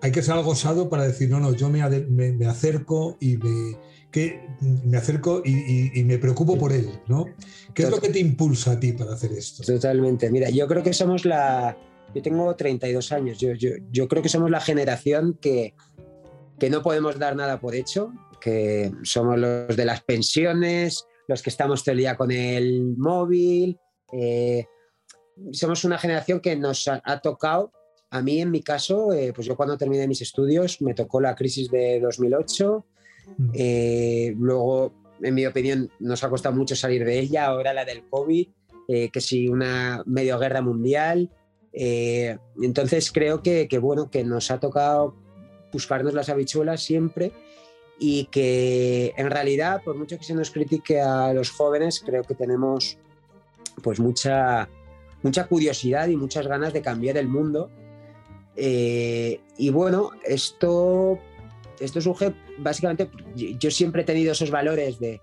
Hay 0.00 0.10
que 0.10 0.22
ser 0.22 0.34
algo 0.34 0.50
osado 0.50 0.88
para 0.88 1.04
decir, 1.04 1.30
no, 1.30 1.38
no, 1.38 1.54
yo 1.54 1.68
me, 1.68 1.88
me, 1.88 2.46
acerco 2.46 3.16
y 3.20 3.36
me, 3.36 3.78
que, 4.10 4.40
me 4.60 4.96
acerco 4.96 5.42
y, 5.44 6.02
me 6.04 6.18
preocupo 6.18 6.58
por 6.58 6.72
él, 6.72 6.90
¿no? 7.06 7.26
¿Qué 7.72 7.84
es 7.84 7.90
lo 7.90 8.00
que 8.00 8.08
te 8.08 8.18
impulsa 8.18 8.72
a 8.72 8.80
ti 8.80 8.92
para 8.92 9.12
hacer 9.12 9.32
esto? 9.32 9.62
Totalmente. 9.62 10.30
Mira, 10.30 10.50
yo 10.50 10.66
creo 10.66 10.82
que 10.82 10.92
somos 10.92 11.24
la... 11.24 11.76
Yo 12.14 12.20
tengo 12.20 12.54
32 12.54 13.12
años, 13.12 13.38
yo, 13.38 13.52
yo, 13.52 13.70
yo 13.90 14.06
creo 14.06 14.22
que 14.22 14.28
somos 14.28 14.50
la 14.50 14.60
generación 14.60 15.38
que, 15.40 15.74
que 16.58 16.68
no 16.68 16.82
podemos 16.82 17.18
dar 17.18 17.36
nada 17.36 17.58
por 17.58 17.74
hecho, 17.74 18.12
que 18.42 18.90
somos 19.04 19.38
los 19.38 19.76
de 19.76 19.84
las 19.84 20.02
pensiones, 20.02 21.06
los 21.28 21.42
que 21.42 21.50
estamos 21.50 21.84
todo 21.84 21.92
el 21.92 21.98
día 21.98 22.16
con 22.16 22.30
el 22.32 22.96
móvil. 22.96 23.78
Eh, 24.12 24.66
somos 25.52 25.84
una 25.84 25.96
generación 25.96 26.40
que 26.40 26.56
nos 26.56 26.88
ha, 26.88 27.20
tocado, 27.20 27.72
a 28.10 28.20
mí 28.20 28.40
en 28.40 28.50
mi 28.50 28.62
caso, 28.62 29.12
eh, 29.12 29.32
pues 29.32 29.46
yo 29.46 29.56
cuando 29.56 29.78
terminé 29.78 30.08
mis 30.08 30.20
estudios 30.20 30.82
me 30.82 30.94
tocó 30.94 31.20
la 31.20 31.34
crisis 31.34 31.70
de 31.70 32.00
2008, 32.00 32.84
mm. 33.38 33.50
eh, 33.54 34.34
luego, 34.36 34.92
en 35.22 35.34
mi 35.34 35.46
opinión, 35.46 35.90
nos 36.00 36.24
ha 36.24 36.28
costado 36.28 36.54
mucho 36.54 36.74
salir 36.74 37.04
de 37.04 37.20
ella, 37.20 37.46
ahora 37.46 37.72
la 37.72 37.84
del 37.84 38.02
COVID, 38.08 38.48
que 39.10 39.20
sí, 39.22 39.48
una 39.48 40.02
medio 40.04 40.38
guerra 40.38 40.60
mundial. 40.60 41.30
entonces 41.72 43.10
creo 43.10 43.42
que, 43.42 43.66
que, 43.66 43.78
bueno, 43.78 44.10
que 44.10 44.22
nos 44.22 44.50
ha 44.50 44.60
tocado 44.60 45.16
buscarnos 45.72 46.12
las 46.12 46.28
habichuelas 46.28 46.82
siempre 46.82 47.32
y 47.98 48.24
que 48.26 49.14
en 49.16 49.30
realidad, 49.30 49.82
por 49.84 49.96
mucho 49.96 50.18
que 50.18 50.24
se 50.24 50.34
nos 50.34 50.50
critique 50.50 51.00
a 51.00 51.32
los 51.32 51.50
jóvenes, 51.50 52.02
creo 52.04 52.22
que 52.24 52.34
tenemos 52.34 52.98
pues 53.82 54.00
mucha, 54.00 54.68
mucha 55.22 55.46
curiosidad 55.46 56.08
y 56.08 56.16
muchas 56.16 56.46
ganas 56.46 56.72
de 56.72 56.82
cambiar 56.82 57.16
el 57.16 57.28
mundo. 57.28 57.70
Eh, 58.56 59.40
y 59.56 59.70
bueno, 59.70 60.10
esto, 60.24 61.18
esto 61.80 62.00
surge 62.00 62.34
básicamente, 62.58 63.08
yo 63.34 63.70
siempre 63.70 64.02
he 64.02 64.04
tenido 64.04 64.32
esos 64.32 64.50
valores 64.50 64.98
de, 64.98 65.20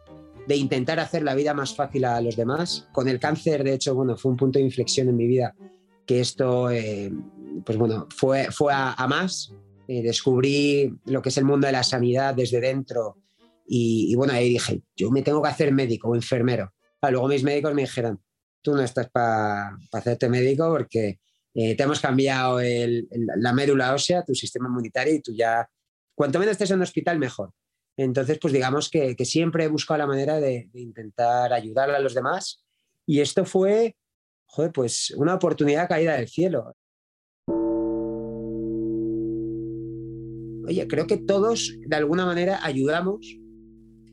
de, 0.48 0.56
intentar 0.56 1.00
hacer 1.00 1.22
la 1.22 1.36
vida 1.36 1.54
más 1.54 1.76
fácil 1.76 2.06
a 2.06 2.22
los 2.22 2.36
demás. 2.36 2.88
Con 2.92 3.08
el 3.08 3.20
cáncer, 3.20 3.64
de 3.64 3.74
hecho, 3.74 3.94
bueno, 3.94 4.18
fue 4.18 4.32
un 4.32 4.38
punto 4.38 4.58
de 4.58 4.66
inflexión 4.66 5.10
en 5.10 5.18
mi 5.18 5.28
vida 5.28 5.54
que 6.06 6.22
esto, 6.22 6.72
eh, 6.72 7.12
pues 7.64 7.78
bueno, 7.78 8.08
fue, 8.16 8.48
fue 8.52 8.74
a, 8.74 8.94
a 8.94 9.08
más 9.08 9.54
eh, 9.92 10.04
descubrí 10.04 10.94
lo 11.06 11.20
que 11.20 11.30
es 11.30 11.38
el 11.40 11.46
mundo 11.46 11.66
de 11.66 11.74
la 11.74 11.82
sanidad 11.82 12.36
desde 12.36 12.62
dentro 12.62 13.18
y, 13.66 14.14
bueno, 14.14 14.34
ahí 14.34 14.50
dije, 14.50 14.84
yo 14.96 15.10
me 15.10 15.24
tengo 15.24 15.42
que 15.42 15.50
hacer 15.50 15.72
médico 15.72 16.10
o 16.10 16.16
enfermero. 16.16 16.74
Ah, 17.02 17.10
luego 17.10 17.28
mis 17.28 17.44
médicos 17.44 17.74
me 17.74 17.82
dijeron, 17.82 18.22
tú 18.62 18.76
no 18.76 18.84
estás 18.84 19.10
para 19.10 19.76
hacerte 19.92 20.30
médico 20.30 20.70
porque 20.70 21.20
eh, 21.56 21.76
te 21.76 21.84
hemos 21.84 22.00
cambiado 22.00 22.60
la 23.38 23.54
médula 23.54 23.96
ósea, 23.96 24.24
tu 24.24 24.36
sistema 24.36 24.68
inmunitario 24.68 25.16
y 25.16 25.22
tú 25.22 25.34
ya, 25.34 25.68
cuanto 26.14 26.38
menos 26.38 26.52
estés 26.52 26.70
en 26.70 26.78
un 26.78 26.84
hospital, 26.84 27.18
mejor. 27.18 27.52
Entonces, 27.98 28.38
pues 28.40 28.54
digamos 28.54 28.92
que, 28.92 29.16
siempre 29.26 29.64
he 29.64 29.70
buscado 29.70 29.98
la 29.98 30.08
manera 30.08 30.40
de, 30.40 30.70
intentar 30.76 31.52
ayudar 31.52 31.90
a 31.90 32.00
los 32.00 32.14
demás. 32.14 32.64
Y 33.08 33.22
esto 33.22 33.44
fue, 33.44 33.98
joder, 34.46 34.72
pues 34.72 35.10
una 35.18 35.34
oportunidad 35.34 35.90
caída 35.90 36.16
del 36.16 36.28
cielo. 36.28 36.76
Oye, 40.70 40.88
creo 40.88 41.08
que 41.08 41.18
todos 41.18 41.76
de 41.80 41.96
alguna 41.96 42.26
manera 42.26 42.60
ayudamos. 42.64 43.38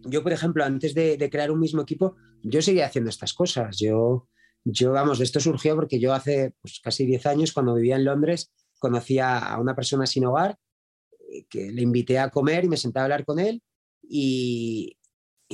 Yo, 0.05 0.23
por 0.23 0.33
ejemplo, 0.33 0.65
antes 0.65 0.95
de, 0.95 1.29
crear 1.31 1.51
un 1.51 1.61
mismo 1.61 1.83
equipo, 1.83 2.17
yo 2.43 2.63
seguía 2.63 2.87
haciendo 2.87 3.11
estas 3.11 3.35
cosas. 3.35 3.77
Yo, 3.79 4.29
yo, 4.65 4.93
vamos, 4.93 5.21
esto 5.21 5.39
surgió 5.39 5.75
porque 5.77 6.01
yo 6.01 6.15
hace 6.15 6.55
pues, 6.63 6.81
casi 6.83 7.05
10 7.05 7.27
años, 7.27 7.53
cuando 7.53 7.75
vivía 7.75 7.97
en 7.97 8.05
Londres, 8.07 8.51
conocía 8.79 9.39
a 9.39 9.61
una 9.61 9.77
persona 9.77 10.07
sin 10.07 10.25
hogar 10.25 10.57
eh, 11.31 11.45
que 11.51 11.71
le 11.71 11.83
invité 11.83 12.19
a 12.19 12.31
comer 12.31 12.65
y 12.65 12.69
me 12.69 12.79
senté 12.79 13.01
a 13.01 13.05
hablar 13.05 13.25
con 13.27 13.39
él 13.39 13.63
y, 14.09 14.97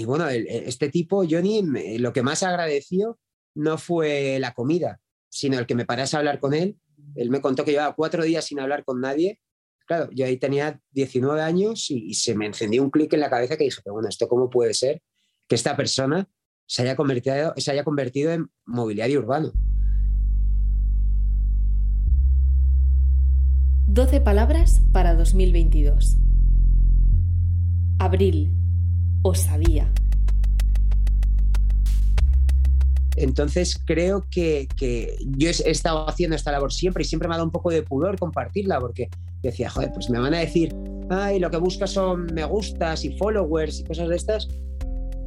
bueno, 0.04 0.28
este 0.28 0.88
tipo, 0.88 1.25
Johnny, 1.28 1.62
lo 1.99 2.12
que 2.12 2.23
más 2.23 2.42
agradeció 2.42 3.18
no 3.54 3.78
fue 3.78 4.38
la 4.40 4.54
comida, 4.54 5.00
sino 5.28 5.59
el 5.59 5.66
que 5.66 5.75
me 5.75 5.87
parase 5.87 6.16
a 6.16 6.21
hablar 6.21 6.40
con 6.40 6.54
él. 6.54 6.78
Él 7.14 7.30
me 7.30 7.40
contó 7.40 7.64
que 7.64 7.73
llevaba 7.73 7.94
cuatro 7.94 8.25
días 8.25 8.44
sin 8.47 8.61
hablar 8.61 8.85
con 8.85 9.00
nadie. 9.00 9.40
Claro, 9.92 10.08
yo 10.11 10.25
ahí 10.25 10.38
tenía 10.38 10.80
19 10.92 11.42
años 11.42 11.90
y, 11.90 12.14
se 12.14 12.34
me 12.34 12.46
encendió 12.46 12.82
un 12.82 12.88
clic 12.88 13.12
en 13.12 13.20
la 13.20 13.28
cabeza 13.28 13.58
que 13.58 13.64
dije, 13.64 13.82
pero 13.84 13.92
bueno, 13.92 14.08
¿esto 14.08 14.26
cómo 14.26 14.49
puede 14.49 14.72
ser 14.72 15.02
que 15.46 15.54
esta 15.54 15.76
persona 15.76 16.30
se 16.64 16.80
haya 16.80 16.96
convertido, 16.96 17.52
se 17.58 17.70
haya 17.72 17.84
convertido 17.84 18.32
en 18.32 18.50
mobiliario 18.64 19.18
urbano? 19.18 19.52
12 23.87 24.22
palabras 24.22 24.80
para 24.92 25.14
2022. 25.14 26.16
Abril. 27.99 28.50
Os 29.20 29.40
sabía. 29.40 29.92
Entonces 33.16 33.78
creo 33.84 34.26
que, 34.30 34.68
yo 35.37 35.49
he 35.49 35.70
estado 35.70 36.08
haciendo 36.08 36.34
esta 36.34 36.50
labor 36.50 36.72
siempre 36.72 37.02
y 37.02 37.06
siempre 37.06 37.28
me 37.28 37.34
ha 37.34 37.37
dado 37.37 37.46
un 37.46 37.52
poco 37.52 37.70
de 37.70 37.82
pudor 37.82 38.18
compartirla 38.18 38.80
porque 38.80 39.11
decía, 39.42 39.70
joder, 39.70 39.90
pues 39.92 40.08
me 40.11 40.18
van 40.18 40.34
a 40.34 40.38
decir, 40.38 40.75
ay, 41.11 41.38
lo 41.38 41.50
que 41.50 41.56
buscas 41.56 41.90
son 41.90 42.26
me 42.32 42.44
gustas 42.44 43.04
y 43.04 43.16
followers 43.16 43.80
y 43.80 43.84
cosas 43.84 44.08
de 44.08 44.16
estas. 44.16 44.49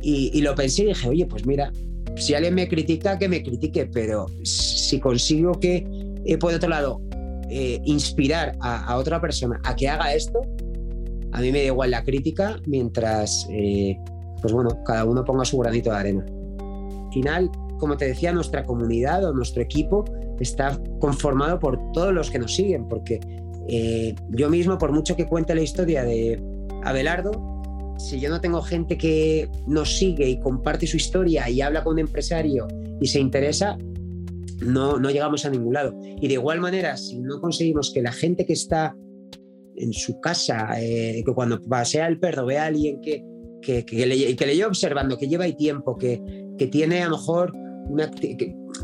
Y, 0.02 0.42
lo 0.42 0.54
pensé 0.54 0.84
y 0.84 0.88
dije, 0.88 1.10
oye, 1.10 1.26
pues 1.26 1.48
mira, 1.48 1.72
si 2.16 2.36
alguien 2.36 2.54
me 2.54 2.68
critica, 2.68 3.18
que 3.18 3.28
me 3.28 3.42
critique, 3.42 3.88
pero 3.88 4.28
si 4.44 5.00
consigo 5.00 5.54
que, 5.54 5.88
eh, 6.26 6.38
por 6.38 6.54
otro 6.54 6.70
lado, 6.70 7.02
eh, 7.50 7.82
inspirar 7.86 8.56
a, 8.62 8.98
otra 8.98 9.20
persona 9.20 9.60
a 9.64 9.76
que 9.76 9.90
haga 9.90 10.14
esto, 10.14 10.42
a 11.32 11.42
mí 11.42 11.52
me 11.52 11.60
da 11.60 11.66
igual 11.66 11.92
la 11.92 12.04
crítica 12.04 12.60
mientras, 12.68 13.48
eh, 13.52 13.98
pues 14.42 14.54
bueno, 14.54 14.70
cada 14.86 15.06
uno 15.06 15.26
ponga 15.26 15.44
su 15.44 15.58
granito 15.58 15.90
de 15.90 15.98
arena. 15.98 16.26
Al 16.28 17.12
final, 17.12 17.52
como 17.80 17.98
te 17.98 18.06
decía, 18.06 18.32
nuestra 18.32 18.64
comunidad 18.64 19.26
o 19.26 19.34
nuestro 19.34 19.64
equipo 19.64 20.06
está 20.40 20.80
conformado 21.00 21.60
por 21.60 21.80
todos 21.94 22.14
los 22.14 22.30
que 22.30 22.40
nos 22.40 22.56
siguen, 22.56 22.88
porque 22.88 23.20
eh, 23.68 24.16
yo 24.30 24.50
mismo, 24.50 24.78
por 24.78 24.92
mucho 24.92 25.16
que 25.16 25.26
cuente 25.26 25.56
la 25.56 25.62
historia 25.62 26.04
de 26.04 26.42
Abelardo, 26.84 27.32
si 27.98 28.20
yo 28.20 28.30
no 28.30 28.42
tengo 28.42 28.62
gente 28.62 28.98
que 28.98 29.50
nos 29.68 29.98
sigue 29.98 30.28
y 30.28 30.40
comparte 30.40 30.86
su 30.86 30.98
historia 30.98 31.50
y 31.50 31.62
habla 31.62 31.84
con 31.84 31.94
un 31.94 32.00
empresario 32.00 32.68
y 33.00 33.08
se 33.08 33.20
interesa, 33.20 33.78
no, 34.62 35.00
no 35.00 35.10
llegamos 35.10 35.46
a 35.46 35.50
ningún 35.50 35.74
lado. 35.74 35.98
Y 36.02 36.28
de 36.28 36.34
igual 36.34 36.60
manera, 36.60 36.98
si 36.98 37.20
no 37.20 37.40
conseguimos 37.40 37.92
que 37.94 38.02
la 38.02 38.12
gente 38.12 38.46
que 38.46 38.54
está 38.54 38.96
en 39.76 39.94
su 39.94 40.20
casa, 40.20 40.68
eh, 40.80 41.24
que 41.26 41.34
cuando 41.34 41.62
pasea 41.62 42.08
el 42.08 42.20
perro 42.20 42.46
ve 42.46 42.58
a 42.58 42.66
alguien 42.66 43.02
que, 43.02 43.24
que, 43.62 43.86
que, 43.86 44.06
le, 44.06 44.36
que 44.36 44.46
le 44.46 44.56
lleva 44.56 44.68
observando, 44.68 45.18
que 45.18 45.28
lleva 45.28 45.46
ahí 45.46 45.56
tiempo, 45.56 45.98
que, 45.98 46.22
que 46.58 46.68
tiene 46.68 47.02
a 47.02 47.10
lo 47.10 47.18
mejor 47.18 47.54
una, 47.90 48.10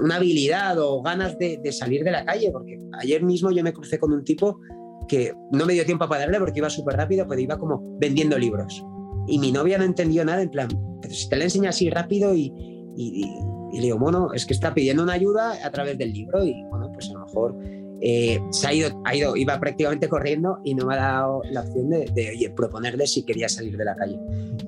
una 0.02 0.16
habilidad 0.16 0.78
o 0.80 1.02
ganas 1.02 1.38
de, 1.38 1.60
salir 1.72 2.04
de 2.04 2.12
la 2.12 2.26
calle, 2.26 2.52
porque 2.52 2.80
ayer 3.00 3.24
mismo 3.24 3.52
yo 3.52 3.64
me 3.64 3.74
crucé 3.74 4.00
con 4.00 4.12
un 4.12 4.24
tipo 4.24 4.60
que 5.08 5.34
no 5.52 5.66
me 5.66 5.74
dio 5.74 5.86
tiempo 5.86 6.08
para 6.08 6.22
darle 6.22 6.40
porque 6.40 6.60
iba 6.60 6.70
súper 6.70 6.96
rápido, 6.96 7.26
pero 7.28 7.40
iba 7.40 7.58
como 7.58 7.98
vendiendo 8.00 8.38
libros. 8.38 8.84
Y 9.28 9.40
mi 9.40 9.52
novia 9.52 9.78
no 9.78 9.84
entendió 9.84 10.26
nada, 10.26 10.42
en 10.42 10.50
plan, 10.50 10.70
pero 11.02 11.14
si 11.14 11.30
te 11.30 11.38
la 11.38 11.46
enseña 11.46 11.70
así 11.70 11.90
rápido 11.90 12.34
y, 12.34 12.52
y, 12.98 13.26
y, 13.72 13.78
le 13.78 13.82
digo, 13.82 14.00
bueno, 14.00 14.34
es 14.34 14.46
que 14.46 14.54
está 14.54 14.74
pidiendo 14.74 15.04
una 15.04 15.14
ayuda 15.14 15.54
a 15.64 15.72
través 15.72 15.98
del 15.98 16.12
libro 16.12 16.44
y 16.44 16.64
bueno, 16.70 16.92
pues 16.92 17.10
a 17.10 17.14
lo 17.14 17.26
mejor 17.26 17.56
eh, 18.04 18.42
se 18.50 18.68
ha 18.68 18.74
ido, 18.74 19.00
ha 19.06 19.16
ido, 19.16 19.36
iba 19.36 19.60
prácticamente 19.60 20.10
corriendo 20.10 20.60
y 20.64 20.74
no 20.74 20.88
me 20.88 20.96
ha 20.96 20.98
dado 20.98 21.42
la 21.52 21.62
opción 21.62 21.90
de, 21.92 22.52
proponerle 22.56 23.06
si 23.06 23.24
quería 23.24 23.48
salir 23.48 23.78
de 23.78 23.86
la 23.86 23.96
calle. 23.96 24.18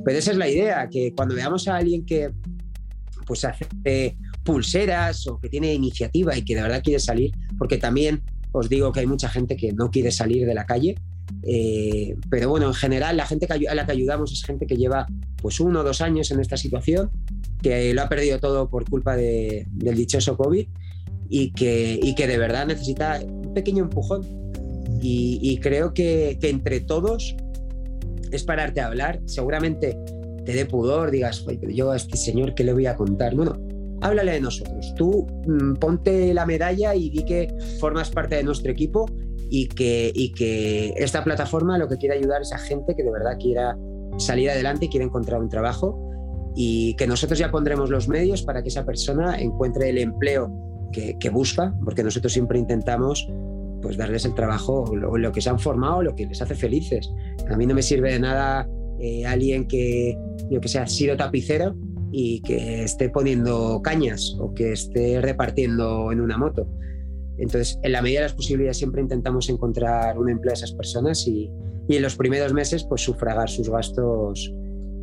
Pero 0.05 0.19
esa 0.19 0.31
es 0.31 0.37
la 0.37 0.47
idea, 0.47 0.87
que 0.89 1.13
cuando 1.15 1.33
veamos 1.33 1.67
a 1.67 1.77
alguien 1.77 2.05
que 2.05 2.31
pues 3.25 3.43
hace 3.43 3.65
pulseras 4.43 5.27
o 5.27 5.39
que 5.39 5.49
tiene 5.49 5.73
iniciativa 5.73 6.37
y 6.37 6.43
que 6.43 6.55
de 6.55 6.61
verdad 6.61 6.83
quiere 6.83 6.99
salir, 6.99 7.31
porque 7.57 7.77
también 7.77 8.21
os 8.51 8.69
digo 8.69 8.91
que 8.91 8.99
hay 8.99 9.07
mucha 9.07 9.29
gente 9.29 9.55
que 9.55 9.73
no 9.73 9.89
quiere 9.89 10.11
salir 10.11 10.45
de 10.45 10.53
la 10.53 10.65
calle, 10.65 10.95
eh, 11.43 12.15
pero 12.29 12.49
bueno, 12.49 12.67
en 12.67 12.73
general 12.73 13.17
la 13.17 13.25
gente 13.25 13.47
a 13.49 13.75
la 13.75 13.85
que 13.85 13.91
ayudamos 13.91 14.31
es 14.31 14.43
gente 14.43 14.65
que 14.65 14.75
lleva 14.75 15.07
pues 15.41 15.59
uno 15.59 15.81
o 15.81 15.83
dos 15.83 16.01
años 16.01 16.31
en 16.31 16.39
esta 16.39 16.57
situación, 16.57 17.09
que 17.61 17.93
lo 17.93 18.01
ha 18.01 18.09
perdido 18.09 18.39
todo 18.39 18.69
por 18.69 18.89
culpa 18.89 19.15
del 19.15 19.95
dichoso 19.95 20.37
COVID 20.37 20.67
y 21.29 21.51
que, 21.51 21.99
y 22.01 22.15
que 22.15 22.27
de 22.27 22.37
verdad 22.37 22.67
necesita 22.67 23.19
un 23.23 23.53
pequeño 23.53 23.83
empujón. 23.83 24.43
Y, 25.05 25.57
creo 25.57 25.93
que, 25.93 26.37
que, 26.39 26.49
entre 26.49 26.79
todos 26.79 27.35
es 28.31 28.43
pararte 28.43 28.79
a 28.79 28.87
hablar. 28.87 29.19
Seguramente 29.25 29.97
te 30.45 30.53
dé 30.53 30.65
pudor, 30.65 31.11
digas, 31.11 31.45
yo 31.73 31.91
a 31.91 31.97
este 31.97 32.15
señor, 32.15 32.55
¿qué 32.55 32.63
le 32.63 32.71
voy 32.71 32.85
a 32.85 32.95
contar? 32.95 33.35
Bueno, 33.35 33.59
háblale 34.03 34.33
de 34.33 34.41
nosotros. 34.41 34.93
Tú 34.95 35.25
mm, 35.47 35.75
ponte 35.75 36.33
la 36.33 36.45
medalla 36.45 36.93
y 36.93 37.09
di 37.09 37.23
que 37.23 37.47
formas 37.79 38.11
parte 38.11 38.35
de 38.35 38.43
nuestro 38.43 38.71
equipo 38.71 39.05
y 39.49 39.67
que, 39.67 40.93
esta 40.97 41.23
plataforma 41.23 41.77
lo 41.77 41.87
que 41.87 41.97
quiere 41.97 42.15
ayudar 42.15 42.41
es 42.41 42.51
a 42.53 42.57
gente 42.57 42.95
que 42.95 43.03
de 43.03 43.11
verdad 43.11 43.37
quiera 43.39 43.77
salir 44.17 44.49
adelante 44.49 44.85
y 44.85 44.89
quiera 44.89 45.05
encontrar 45.05 45.41
un 45.41 45.49
trabajo 45.49 45.99
y 46.55 46.95
que 46.95 47.07
nosotros 47.07 47.37
ya 47.37 47.51
pondremos 47.51 47.89
los 47.89 48.07
medios 48.07 48.41
para 48.43 48.61
que 48.63 48.69
esa 48.69 48.85
persona 48.85 49.39
encuentre 49.39 49.89
el 49.89 49.99
empleo 49.99 50.51
que, 50.91 51.29
busca, 51.31 51.73
porque 51.83 52.03
nosotros 52.03 52.31
siempre 52.33 52.59
intentamos 52.59 53.27
pues 53.81 53.97
darles 53.97 54.25
el 54.25 54.35
trabajo, 54.35 54.95
lo, 54.95 55.17
lo 55.17 55.31
que 55.31 55.41
se 55.41 55.49
han 55.49 55.59
formado, 55.59 56.03
lo 56.03 56.15
que 56.15 56.25
les 56.27 56.41
hace 56.41 56.55
felices. 56.55 57.11
A 57.49 57.57
mí 57.57 57.65
no 57.65 57.73
me 57.73 57.81
sirve 57.81 58.13
de 58.13 58.19
nada 58.19 58.67
eh, 58.99 59.25
alguien 59.25 59.67
que, 59.67 60.17
yo 60.49 60.61
que 60.61 60.67
sea, 60.67 60.83
ha 60.83 60.87
sido 60.87 61.17
tapicero 61.17 61.75
y 62.13 62.41
que 62.41 62.83
esté 62.83 63.09
poniendo 63.09 63.81
cañas 63.81 64.37
o 64.39 64.53
que 64.53 64.71
esté 64.71 65.19
repartiendo 65.19 66.11
en 66.11 66.21
una 66.21 66.37
moto. 66.37 66.67
Entonces, 67.37 67.79
en 67.81 67.91
la 67.91 68.01
medida 68.01 68.19
de 68.19 68.25
las 68.27 68.35
posibilidades 68.35 68.77
siempre 68.77 69.01
intentamos 69.01 69.49
encontrar 69.49 70.17
un 70.19 70.29
empleo 70.29 70.51
a 70.51 70.53
esas 70.53 70.71
personas 70.73 71.27
y, 71.27 71.49
y 71.89 71.95
en 71.95 72.01
los 72.03 72.15
primeros 72.15 72.53
meses 72.53 72.85
pues 72.87 73.01
sufragar 73.01 73.49
sus 73.49 73.69
gastos 73.69 74.53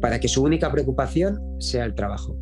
para 0.00 0.20
que 0.20 0.28
su 0.28 0.42
única 0.42 0.70
preocupación 0.70 1.40
sea 1.58 1.84
el 1.84 1.94
trabajo 1.94 2.36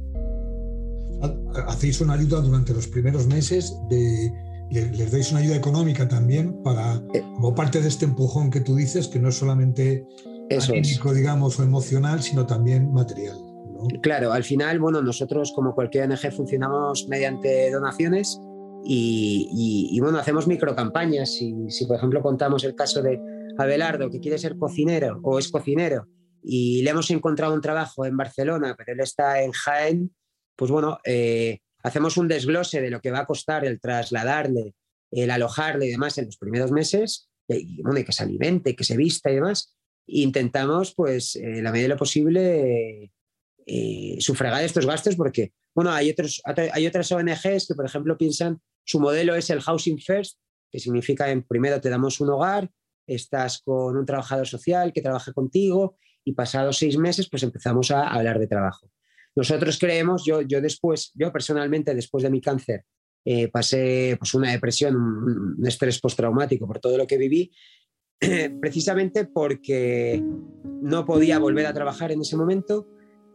hacéis 1.66 2.00
una 2.00 2.14
ayuda 2.14 2.40
durante 2.40 2.72
los 2.72 2.86
primeros 2.86 3.26
meses, 3.26 3.74
de, 3.88 4.32
les 4.70 5.10
dais 5.10 5.30
una 5.30 5.40
ayuda 5.40 5.56
económica 5.56 6.06
también 6.08 6.62
para, 6.62 7.02
eh. 7.14 7.22
como 7.34 7.54
parte 7.54 7.80
de 7.80 7.88
este 7.88 8.04
empujón 8.04 8.50
que 8.50 8.60
tú 8.60 8.76
dices, 8.76 9.08
que 9.08 9.18
no 9.18 9.28
es 9.28 9.36
solamente 9.36 10.06
anímico, 10.50 11.12
digamos, 11.12 11.58
o 11.58 11.62
emocional, 11.62 12.22
sino 12.22 12.46
también 12.46 12.92
material. 12.92 13.36
Claro, 14.02 14.32
al 14.32 14.44
final, 14.44 14.78
bueno, 14.78 15.02
nosotros 15.02 15.52
como 15.54 15.74
cualquier 15.74 16.10
ONG 16.10 16.32
funcionamos 16.32 17.06
mediante 17.08 17.70
donaciones 17.70 18.40
y, 18.84 19.98
bueno, 20.00 20.18
hacemos 20.18 20.46
microcampañas. 20.46 21.34
Si, 21.34 21.54
si, 21.68 21.86
por 21.86 21.96
ejemplo, 21.96 22.22
contamos 22.22 22.64
el 22.64 22.74
caso 22.74 23.02
de 23.02 23.20
Abelardo, 23.56 24.10
que 24.10 24.20
quiere 24.20 24.38
ser 24.38 24.56
cocinero 24.56 25.20
o 25.22 25.38
es 25.38 25.50
cocinero, 25.50 26.06
y 26.42 26.82
le 26.82 26.90
hemos 26.90 27.10
encontrado 27.10 27.54
un 27.54 27.60
trabajo 27.60 28.06
en 28.06 28.16
Barcelona, 28.16 28.74
pero 28.76 28.92
él 28.92 29.00
está 29.00 29.42
en 29.42 29.52
Jaén, 29.52 30.14
pues 30.56 30.70
bueno, 30.70 30.98
eh, 31.04 31.58
hacemos 31.82 32.16
un 32.16 32.28
desglose 32.28 32.80
de 32.80 32.90
lo 32.90 33.00
que 33.00 33.10
va 33.10 33.20
a 33.20 33.26
costar 33.26 33.64
el 33.64 33.80
trasladarle, 33.80 34.74
el 35.10 35.30
alojarle 35.30 35.86
y 35.86 35.90
demás 35.90 36.18
en 36.18 36.26
los 36.26 36.36
primeros 36.36 36.72
meses, 36.72 37.28
y, 37.48 37.82
bueno, 37.82 38.04
que 38.04 38.12
se 38.12 38.22
alimente, 38.22 38.76
que 38.76 38.84
se 38.84 38.96
vista 38.96 39.30
y 39.30 39.36
demás. 39.36 39.76
Intentamos, 40.06 40.94
pues, 40.94 41.36
en 41.36 41.64
la 41.64 41.70
medida 41.70 41.84
de 41.84 41.94
lo 41.94 41.96
posible, 41.96 43.02
eh, 43.04 43.10
sufragar 44.20 44.64
estos 44.64 44.86
gastos 44.86 45.16
porque, 45.16 45.52
bueno, 45.74 45.90
hay, 45.90 46.10
otros, 46.10 46.40
hay 46.72 46.86
otras 46.86 47.12
ONGs 47.12 47.66
que, 47.68 47.74
por 47.74 47.84
ejemplo, 47.84 48.16
piensan, 48.16 48.60
su 48.84 49.00
modelo 49.00 49.34
es 49.34 49.50
el 49.50 49.60
Housing 49.60 49.98
First, 49.98 50.38
que 50.70 50.78
significa, 50.78 51.30
en 51.30 51.42
primero 51.42 51.80
te 51.80 51.90
damos 51.90 52.20
un 52.20 52.30
hogar, 52.30 52.70
estás 53.06 53.60
con 53.62 53.96
un 53.96 54.06
trabajador 54.06 54.46
social 54.46 54.92
que 54.92 55.02
trabaja 55.02 55.32
contigo 55.32 55.96
y 56.24 56.32
pasados 56.32 56.78
seis 56.78 56.96
meses, 56.98 57.28
pues 57.28 57.42
empezamos 57.42 57.90
a 57.90 58.08
hablar 58.08 58.38
de 58.38 58.46
trabajo. 58.46 58.90
Nosotros 59.34 59.78
creemos, 59.78 60.24
yo, 60.26 60.42
yo 60.42 60.60
después, 60.60 61.12
yo 61.14 61.32
personalmente 61.32 61.94
después 61.94 62.22
de 62.22 62.30
mi 62.30 62.40
cáncer, 62.40 62.84
eh, 63.24 63.48
pasé 63.48 64.16
pues, 64.18 64.34
una 64.34 64.50
depresión, 64.50 64.96
un, 64.96 65.66
estrés 65.66 66.00
postraumático 66.00 66.66
por 66.66 66.80
todo 66.80 66.96
lo 66.96 67.06
que 67.06 67.18
viví 67.18 67.50
precisamente 68.60 69.26
porque 69.26 70.22
no 70.82 71.04
podía 71.04 71.38
volver 71.38 71.66
a 71.66 71.74
trabajar 71.74 72.10
en 72.12 72.20
ese 72.20 72.36
momento. 72.36 72.88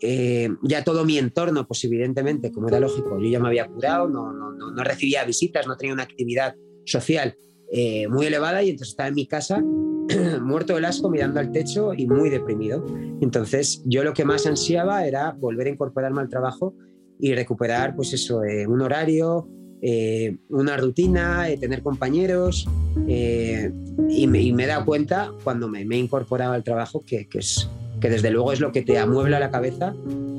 Eh, 0.05 0.49
ya 0.63 0.83
todo 0.83 1.05
mi 1.05 1.17
entorno, 1.17 1.65
pues 1.65 1.81
evidentemente, 1.85 2.51
como 2.51 2.67
era 2.67 2.79
lógico, 2.79 3.17
yo 3.19 3.27
ya 3.29 3.39
me 3.39 3.47
había 3.47 3.67
curado, 3.67 4.09
no, 4.09 4.33
no, 4.33 4.51
no, 4.51 4.83
recibía 4.83 5.23
visitas, 5.23 5.65
no 5.65 5.77
tenía 5.77 5.93
una 5.93 6.03
actividad 6.03 6.55
social 6.85 7.37
eh, 7.71 8.09
muy 8.09 8.25
elevada 8.25 8.61
y 8.63 8.69
entonces 8.71 8.89
estaba 8.89 9.07
en 9.07 9.15
mi 9.15 9.27
casa 9.27 9.63
muerto 10.41 10.75
del 10.75 10.85
asco 10.85 11.09
mirando 11.09 11.39
al 11.39 11.51
techo 11.51 11.93
y 11.93 12.05
muy 12.07 12.29
deprimido. 12.29 12.85
Entonces 13.21 13.81
yo 13.85 14.03
lo 14.03 14.13
que 14.13 14.25
más 14.25 14.45
ansiaba 14.45 15.07
era 15.07 15.31
volver 15.31 15.67
a 15.67 15.69
incorporarme 15.69 16.21
al 16.21 16.29
trabajo 16.29 16.75
y 17.19 17.33
recuperar 17.33 17.95
pues 17.95 18.13
eso, 18.13 18.43
eh, 18.43 18.67
un 18.67 18.81
horario, 18.81 19.47
eh, 19.81 20.37
una 20.49 20.77
rutina, 20.77 21.49
eh, 21.49 21.57
tener 21.57 21.81
compañeros 21.81 22.67
y 23.07 24.27
me, 24.27 24.41
y, 24.41 24.53
me, 24.53 24.63
he 24.63 24.67
dado 24.67 24.85
cuenta 24.85 25.31
cuando 25.43 25.67
me, 25.67 25.85
me 25.85 25.95
he 25.95 25.99
incorporado 25.99 26.53
al 26.53 26.63
trabajo 26.63 27.03
que, 27.05 27.27
que, 27.27 27.39
es, 27.39 27.69
que 28.03 28.09
desde 28.09 28.31
luego 28.31 28.51
es 28.51 28.59
lo 28.59 28.73
que 28.73 28.81
te 28.81 28.99
amuebla 28.99 29.39
la 29.39 29.49
cabeza 29.49 29.95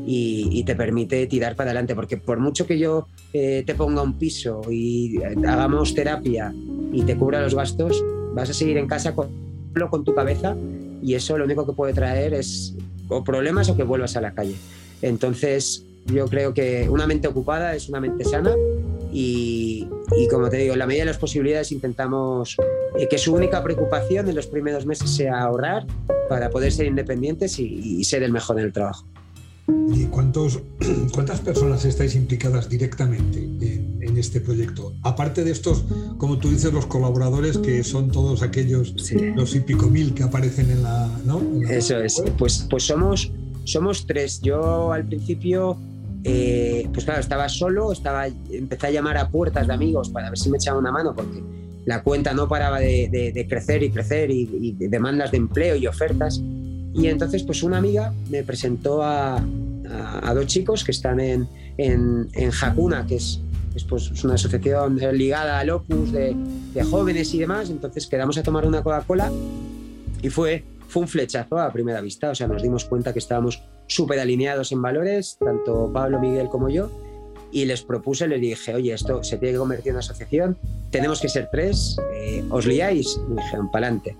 y, 0.07 0.63
te 0.65 0.77
permite 0.77 1.27
tirar 1.27 1.57
para 1.57 1.71
adelante, 1.71 1.95
porque 1.95 2.19
por 2.19 2.39
mucho 2.39 2.67
que 2.67 2.79
yo 2.79 3.09
te 3.33 3.75
ponga 3.75 4.03
un 4.03 4.19
piso 4.19 4.61
y 4.71 5.17
hagamos 5.23 5.95
terapia 5.95 6.53
y 6.93 7.03
te 7.05 7.17
cubra 7.17 7.41
los 7.41 7.55
gastos, 7.55 8.05
vas 8.35 8.51
a 8.51 8.53
seguir 8.53 8.77
en 8.77 8.87
casa 8.87 9.15
con 9.15 9.31
con 9.91 10.05
tu 10.05 10.15
cabeza 10.15 10.55
y 11.03 11.15
eso 11.15 11.39
lo 11.39 11.47
único 11.47 11.67
que 11.67 11.73
puede 11.73 11.95
traer 11.95 12.35
es 12.35 12.75
o 13.09 13.25
problemas 13.25 13.71
o 13.71 13.77
que 13.77 13.83
vuelvas 13.83 14.15
a 14.17 14.21
la 14.21 14.35
calle. 14.35 14.57
Entonces, 15.01 15.87
yo 16.05 16.27
creo 16.27 16.53
que 16.53 16.87
una 16.91 17.07
mente 17.07 17.29
ocupada 17.29 17.75
es 17.75 17.89
una 17.89 17.99
mente 17.99 18.25
sana 18.25 18.55
y, 19.11 19.89
y 20.19 20.29
como 20.29 20.51
te 20.51 20.59
digo, 20.59 20.75
en 20.75 20.81
la 20.81 20.87
medida 20.87 21.05
de 21.05 21.07
las 21.13 21.19
posibilidades 21.19 21.73
intentamos 21.73 22.57
eh, 22.97 23.09
que 23.09 23.19
su 23.19 23.35
única 23.35 23.63
preocupación 23.63 24.29
en 24.29 24.35
los 24.35 24.47
primeros 24.47 24.87
meses 24.87 25.11
sea 25.11 25.41
ahorrar 25.41 25.87
para 26.29 26.51
poder 26.51 26.73
ser 26.73 26.87
independientes 26.87 27.59
y, 27.59 27.99
y 27.99 28.05
ser 28.05 28.23
el 28.23 28.33
mejor 28.33 28.59
en 28.59 28.67
el 28.67 28.73
trabajo. 28.73 29.07
¿Y 29.67 30.05
cuántos, 30.07 30.61
cuántas 31.15 31.41
personas 31.41 31.85
estáis 31.85 32.15
implicadas 32.15 32.69
directamente 32.69 33.39
en, 33.39 33.99
en, 34.03 34.19
este 34.19 34.41
proyecto? 34.41 34.93
Aparte 35.03 35.43
de 35.43 35.53
estos, 35.53 35.85
como 36.19 36.39
tú 36.39 36.51
dices, 36.51 36.73
los 36.73 36.87
colaboradores 36.87 37.59
que 37.59 37.83
son 37.83 38.11
todos 38.11 38.43
aquellos, 38.43 38.95
sí. 38.99 39.17
los 39.35 39.55
y 39.55 39.61
pico 39.61 39.87
mil 39.87 40.13
que 40.15 40.23
aparecen 40.23 40.71
en 40.71 40.83
la... 40.83 41.11
¿no? 41.25 41.39
En 41.39 41.63
la 41.63 41.73
Eso 41.73 41.99
es, 41.99 42.23
pues, 42.37 42.67
pues 42.69 42.83
somos, 42.85 43.33
somos 43.65 44.07
tres. 44.07 44.41
Yo 44.43 44.93
al 44.93 45.07
principio, 45.07 45.79
eh, 46.25 46.87
pues 46.93 47.07
claro, 47.07 47.21
estaba 47.21 47.49
solo, 47.49 47.91
estaba, 47.91 48.27
empecé 48.27 48.89
a 48.89 48.91
llamar 48.91 49.17
a 49.17 49.31
puertas 49.31 49.67
de 49.67 49.73
amigos 49.73 50.11
para 50.11 50.29
ver 50.29 50.39
si 50.39 50.51
me 50.51 50.59
echaban 50.59 50.81
una 50.81 50.93
mano 50.93 51.15
porque 51.15 51.43
la 51.87 52.03
cuenta 52.03 52.33
no 52.33 52.49
paraba 52.49 52.81
de, 52.81 53.09
de, 53.11 53.33
de 53.33 53.47
crecer 53.47 53.83
y 53.83 53.91
crecer 53.91 54.31
y, 54.31 54.73
demandas 54.79 55.31
de 55.31 55.39
empleo 55.39 55.77
y 55.77 55.87
ofertas. 55.87 56.41
Y 56.95 57.09
entonces, 57.09 57.43
pues 57.43 57.63
una 57.63 57.79
amiga 57.79 58.13
me 58.31 58.43
presentó 58.43 59.03
a, 59.03 59.37
a, 59.37 60.35
dos 60.35 60.47
chicos 60.47 60.85
que 60.85 60.93
están 60.93 61.21
en, 61.21 61.49
en, 61.77 62.29
en 62.33 62.51
Hakuna, 62.53 63.07
que 63.07 63.17
es, 63.17 63.41
es, 63.75 63.85
pues, 63.85 64.11
es, 64.13 64.25
una 64.25 64.35
asociación 64.35 64.97
ligada 65.13 65.59
al 65.59 65.71
Opus 65.71 66.13
de, 66.13 66.37
de, 66.73 66.85
jóvenes 66.85 67.35
y 67.35 67.41
demás. 67.41 67.71
Entonces 67.71 68.07
quedamos 68.07 68.39
a 68.39 68.43
tomar 68.43 68.67
una 68.67 68.83
Coca-Cola 68.83 69.31
y 70.23 70.31
fue, 70.31 70.65
fue 70.89 71.03
un 71.03 71.09
flechazo 71.09 71.59
a 71.59 71.73
primera 71.73 72.01
vista. 72.01 72.31
O 72.31 72.35
sea, 72.35 72.47
nos 72.47 72.63
dimos 72.63 72.85
cuenta 72.85 73.13
que 73.13 73.19
estábamos 73.19 73.63
súper 73.87 74.21
alineados 74.21 74.73
en 74.73 74.81
valores, 74.81 75.37
tanto 75.45 75.91
Pablo, 75.93 76.21
Miguel 76.21 76.49
como 76.49 76.69
yo. 76.69 76.91
Y 77.55 77.67
les 77.67 77.85
propuse, 77.85 78.27
les 78.27 78.41
dije, 78.41 78.75
oye, 78.75 78.93
esto 78.93 79.23
se 79.23 79.39
tiene 79.39 79.53
que 79.53 79.59
convertir 79.59 79.91
en 79.91 79.95
una 79.95 80.01
asociación, 80.01 80.59
tenemos 80.91 81.21
que 81.21 81.29
ser 81.29 81.49
tres, 81.53 81.97
eh, 82.13 82.45
¿os 82.51 82.67
liáis? 82.67 83.17
Y 83.17 83.33
me 83.33 83.43
dijeron, 83.43 83.71
pa'lante. 83.71 84.17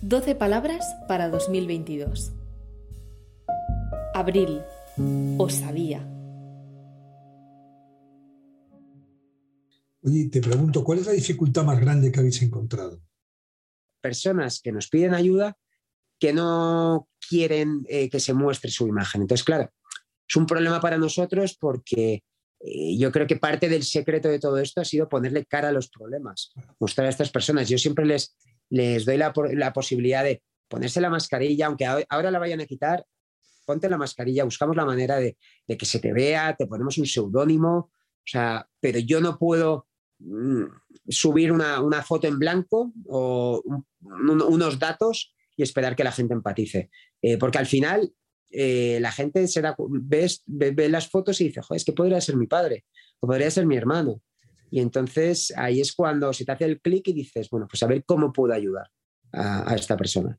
12 0.00 0.34
palabras 0.34 0.84
para 1.06 1.28
2022. 1.28 2.32
Abril. 4.14 4.62
Os 5.36 5.52
sabía. 5.52 6.08
Oye, 10.02 10.30
te 10.30 10.40
pregunto, 10.40 10.82
¿cuál 10.82 11.00
es 11.00 11.06
la 11.06 11.12
dificultad 11.12 11.64
más 11.64 11.78
grande 11.78 12.10
que 12.10 12.18
habéis 12.18 12.40
encontrado? 12.40 13.02
Personas 14.00 14.60
que 14.62 14.72
nos 14.72 14.88
piden 14.88 15.12
ayuda 15.12 15.58
que 16.22 16.32
no 16.32 17.08
quieren 17.28 17.84
eh, 17.88 18.08
que 18.08 18.20
se 18.20 18.32
muestre 18.32 18.70
su 18.70 18.86
imagen. 18.86 19.22
Entonces, 19.22 19.42
claro, 19.42 19.72
es 20.28 20.36
un 20.36 20.46
problema 20.46 20.80
para 20.80 20.96
nosotros 20.96 21.56
porque 21.58 22.22
eh, 22.60 22.96
yo 22.96 23.10
creo 23.10 23.26
que 23.26 23.34
parte 23.34 23.68
del 23.68 23.82
secreto 23.82 24.28
de 24.28 24.38
todo 24.38 24.58
esto 24.58 24.80
ha 24.80 24.84
sido 24.84 25.08
ponerle 25.08 25.44
cara 25.46 25.70
a 25.70 25.72
los 25.72 25.88
problemas, 25.88 26.52
mostrar 26.78 27.08
a 27.08 27.10
estas 27.10 27.30
personas. 27.30 27.68
Yo 27.68 27.76
siempre 27.76 28.06
les, 28.06 28.36
les 28.70 29.04
doy 29.04 29.16
la, 29.16 29.32
la, 29.54 29.72
posibilidad 29.72 30.22
de 30.22 30.44
ponerse 30.68 31.00
la 31.00 31.10
mascarilla, 31.10 31.66
aunque 31.66 31.86
ahora 31.86 32.30
la 32.30 32.38
vayan 32.38 32.60
a 32.60 32.66
quitar, 32.66 33.04
ponte 33.66 33.90
la 33.90 33.98
mascarilla, 33.98 34.44
buscamos 34.44 34.76
la 34.76 34.84
manera 34.84 35.16
de, 35.16 35.36
de 35.66 35.76
que 35.76 35.86
se 35.86 35.98
te 35.98 36.12
vea, 36.12 36.54
te 36.54 36.68
ponemos 36.68 36.98
un 36.98 37.06
seudónimo, 37.06 37.74
o 37.78 38.26
sea, 38.26 38.68
pero 38.78 39.00
yo 39.00 39.20
no 39.20 39.40
puedo 39.40 39.88
mm, 40.20 40.66
subir 41.08 41.50
una, 41.50 41.80
una, 41.80 42.00
foto 42.04 42.28
en 42.28 42.38
blanco 42.38 42.92
o 43.08 43.60
un, 43.64 43.84
un, 44.02 44.40
unos 44.40 44.78
datos 44.78 45.34
y 45.62 45.64
esperar 45.64 45.96
que 45.96 46.04
la 46.04 46.12
gente 46.12 46.34
empatice, 46.34 46.90
eh, 47.22 47.38
porque 47.38 47.58
al 47.58 47.66
final 47.66 48.12
eh, 48.50 48.98
la 49.00 49.12
gente 49.12 49.46
se 49.48 49.62
da, 49.62 49.74
ve, 49.78 50.30
ve, 50.46 50.70
ve, 50.72 50.88
las 50.88 51.08
fotos 51.08 51.40
y 51.40 51.44
dice, 51.44 51.62
joder, 51.62 51.78
es 51.78 51.84
que 51.84 51.92
podría 51.92 52.20
ser 52.20 52.36
mi 52.36 52.46
padre 52.46 52.84
o 53.20 53.26
podría 53.26 53.50
ser 53.50 53.66
mi 53.66 53.76
hermano. 53.76 54.20
Y 54.70 54.80
entonces 54.80 55.52
ahí 55.56 55.80
es 55.80 55.92
cuando 55.92 56.32
se 56.32 56.44
te 56.44 56.52
hace 56.52 56.64
el 56.64 56.80
clic 56.80 57.08
y 57.08 57.12
dices, 57.12 57.48
bueno, 57.50 57.66
pues 57.68 57.82
a 57.82 57.86
ver 57.86 58.04
cómo 58.04 58.32
puedo 58.32 58.52
ayudar 58.52 58.88
a, 59.32 59.70
a 59.70 59.74
esta 59.74 59.96
persona. 59.96 60.38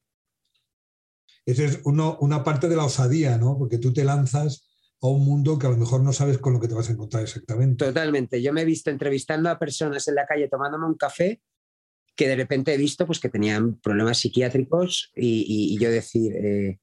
Esa 1.45 1.63
es 1.65 1.81
uno, 1.83 2.17
una 2.21 2.43
parte 2.43 2.69
de 2.69 2.75
la 2.75 2.85
osadía, 2.85 3.37
¿no? 3.37 3.57
Porque 3.57 3.77
tú 3.77 3.91
te 3.91 4.03
lanzas 4.03 4.69
a 5.01 5.07
un 5.07 5.25
mundo 5.25 5.59
que 5.59 5.67
a 5.67 5.69
lo 5.69 5.77
mejor 5.77 6.01
no 6.01 6.13
sabes 6.13 6.37
con 6.37 6.53
lo 6.53 6.59
que 6.59 6.67
te 6.67 6.73
vas 6.73 6.89
a 6.89 6.93
encontrar 6.93 7.23
exactamente. 7.23 7.85
Totalmente. 7.85 8.41
Yo 8.41 8.53
me 8.53 8.61
he 8.61 8.65
visto 8.65 8.89
entrevistando 8.89 9.49
a 9.49 9.59
personas 9.59 10.07
en 10.07 10.15
la 10.15 10.25
calle 10.25 10.47
tomándome 10.47 10.85
un 10.85 10.95
café 10.95 11.41
que 12.15 12.27
de 12.27 12.35
repente 12.35 12.73
he 12.73 12.77
visto 12.77 13.05
pues, 13.05 13.19
que 13.19 13.29
tenían 13.29 13.79
problemas 13.79 14.19
psiquiátricos 14.19 15.11
y, 15.15 15.45
y, 15.47 15.75
y 15.75 15.79
yo 15.79 15.89
decir, 15.89 16.35
eh, 16.35 16.79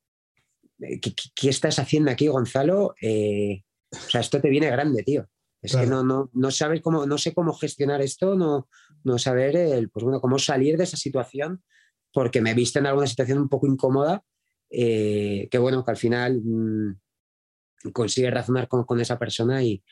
¿qué, 0.79 1.15
¿qué, 1.35 1.49
estás 1.49 1.79
haciendo 1.79 2.11
aquí, 2.11 2.27
Gonzalo? 2.27 2.95
Eh, 3.01 3.63
o 3.93 4.11
sea, 4.11 4.21
esto 4.21 4.41
te 4.41 4.51
viene 4.51 4.71
grande, 4.71 5.03
tío. 5.03 5.29
Es 5.63 5.73
claro. 5.73 5.87
que 5.87 5.91
no, 5.91 6.03
no, 6.05 6.31
no 6.33 6.51
sabes 6.51 6.81
cómo, 6.81 7.07
no 7.07 7.19
sé 7.19 7.35
cómo 7.35 7.53
gestionar 7.53 8.01
esto, 8.01 8.35
no, 8.35 8.69
no 9.05 9.19
saber 9.19 9.57
el, 9.57 9.91
pues 9.91 10.05
bueno, 10.05 10.21
cómo 10.21 10.39
salir 10.39 10.77
de 10.77 10.85
esa 10.85 10.97
situación, 10.97 11.63
porque 12.13 12.41
me 12.41 12.53
he 12.53 12.55
visto 12.55 12.79
en 12.79 12.87
alguna 12.87 13.07
situación 13.07 13.39
un 13.39 13.49
poco 13.49 13.67
incómoda, 13.67 14.25
eh, 14.71 15.49
que 15.51 15.59
bueno, 15.59 15.85
que 15.85 15.91
al 15.91 15.97
final 15.97 16.41
mmm, 16.43 16.95
consigue 17.93 18.31
razonar 18.31 18.69
con, 18.69 18.85
con, 18.85 19.01
esa 19.01 19.19
persona 19.19 19.63
y, 19.63 19.85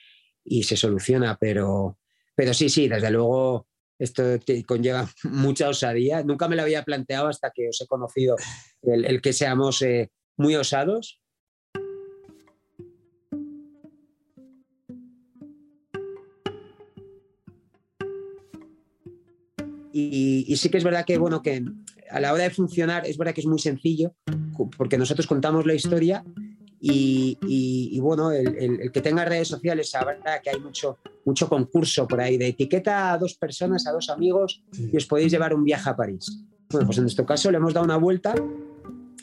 y 0.42 0.62
se 0.62 0.76
soluciona, 0.76 1.36
pero, 1.38 1.98
pero 2.34 2.54
sí, 2.54 2.70
sí, 2.70 2.88
desde 2.88 3.10
luego 3.10 3.67
esto 3.98 4.22
conlleva 4.66 5.08
mucha 5.24 5.68
osadía. 5.68 6.22
Nunca 6.22 6.48
me 6.48 6.56
lo 6.56 6.62
había 6.62 6.84
planteado 6.84 7.28
hasta 7.28 7.50
que 7.54 7.68
os 7.68 7.80
he 7.80 7.86
conocido 7.86 8.36
el, 8.82 9.04
el 9.04 9.20
que 9.20 9.32
seamos 9.32 9.82
eh, 9.82 10.10
muy 10.36 10.56
osados 10.56 11.20
Y, 19.90 20.44
y, 20.46 20.56
sí 20.56 20.68
que 20.68 20.78
es 20.78 20.84
verdad 20.84 21.04
que, 21.04 21.18
bueno, 21.18 21.42
que 21.42 21.64
a 22.10 22.20
la 22.20 22.32
hora 22.32 22.44
de 22.44 22.50
funcionar 22.50 23.04
es 23.06 23.16
verdad 23.18 23.34
que 23.34 23.40
es 23.40 23.46
muy 23.46 23.58
sencillo, 23.58 24.14
porque 24.76 24.98
nosotros 24.98 25.26
contamos 25.26 25.66
la 25.66 25.74
historia 25.74 26.24
y, 26.80 27.38
y, 27.42 27.90
y 27.92 28.00
bueno, 28.00 28.30
el, 28.30 28.56
el, 28.56 28.80
el, 28.80 28.92
que 28.92 29.00
tenga 29.00 29.24
redes 29.24 29.48
sociales 29.48 29.90
sabrá 29.90 30.40
que 30.40 30.50
hay 30.50 30.60
mucho, 30.60 30.98
mucho 31.24 31.48
concurso 31.48 32.06
por 32.06 32.20
ahí 32.20 32.36
de 32.36 32.48
etiqueta 32.48 33.12
a 33.12 33.18
dos 33.18 33.34
personas, 33.34 33.86
a 33.86 33.92
dos 33.92 34.08
amigos 34.10 34.62
y 34.78 34.96
os 34.96 35.06
podéis 35.06 35.32
llevar 35.32 35.54
un 35.54 35.64
viaje 35.64 35.90
a 35.90 35.96
París. 35.96 36.44
Bueno, 36.70 36.86
pues 36.86 36.98
en 36.98 37.04
nuestro 37.04 37.26
caso 37.26 37.50
le 37.50 37.56
hemos 37.56 37.74
dado 37.74 37.84
una 37.84 37.96
vuelta 37.96 38.34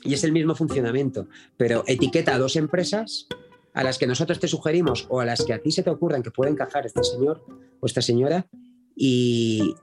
y 0.04 0.14
es 0.14 0.24
el 0.24 0.32
mismo 0.32 0.56
funcionamiento, 0.56 1.28
pero 1.58 1.84
etiqueta 1.88 2.36
a 2.36 2.40
dos 2.40 2.56
empresas 2.56 3.28
a 3.74 3.84
las 3.84 3.98
que 3.98 4.08
nosotros 4.08 4.40
te 4.40 4.48
sugerimos 4.48 5.06
o 5.10 5.22
a 5.22 5.26
las 5.26 5.44
que 5.44 5.54
a 5.54 5.60
ti 5.60 5.72
se 5.72 5.84
te 5.84 5.90
ocurran 5.90 6.24
que 6.24 6.32
puede 6.32 6.52
encajar 6.52 6.86
este 6.86 7.04
señor 7.04 7.44
o 7.80 7.86
esta 7.86 8.02
señora 8.02 8.48
y, 8.96 9.76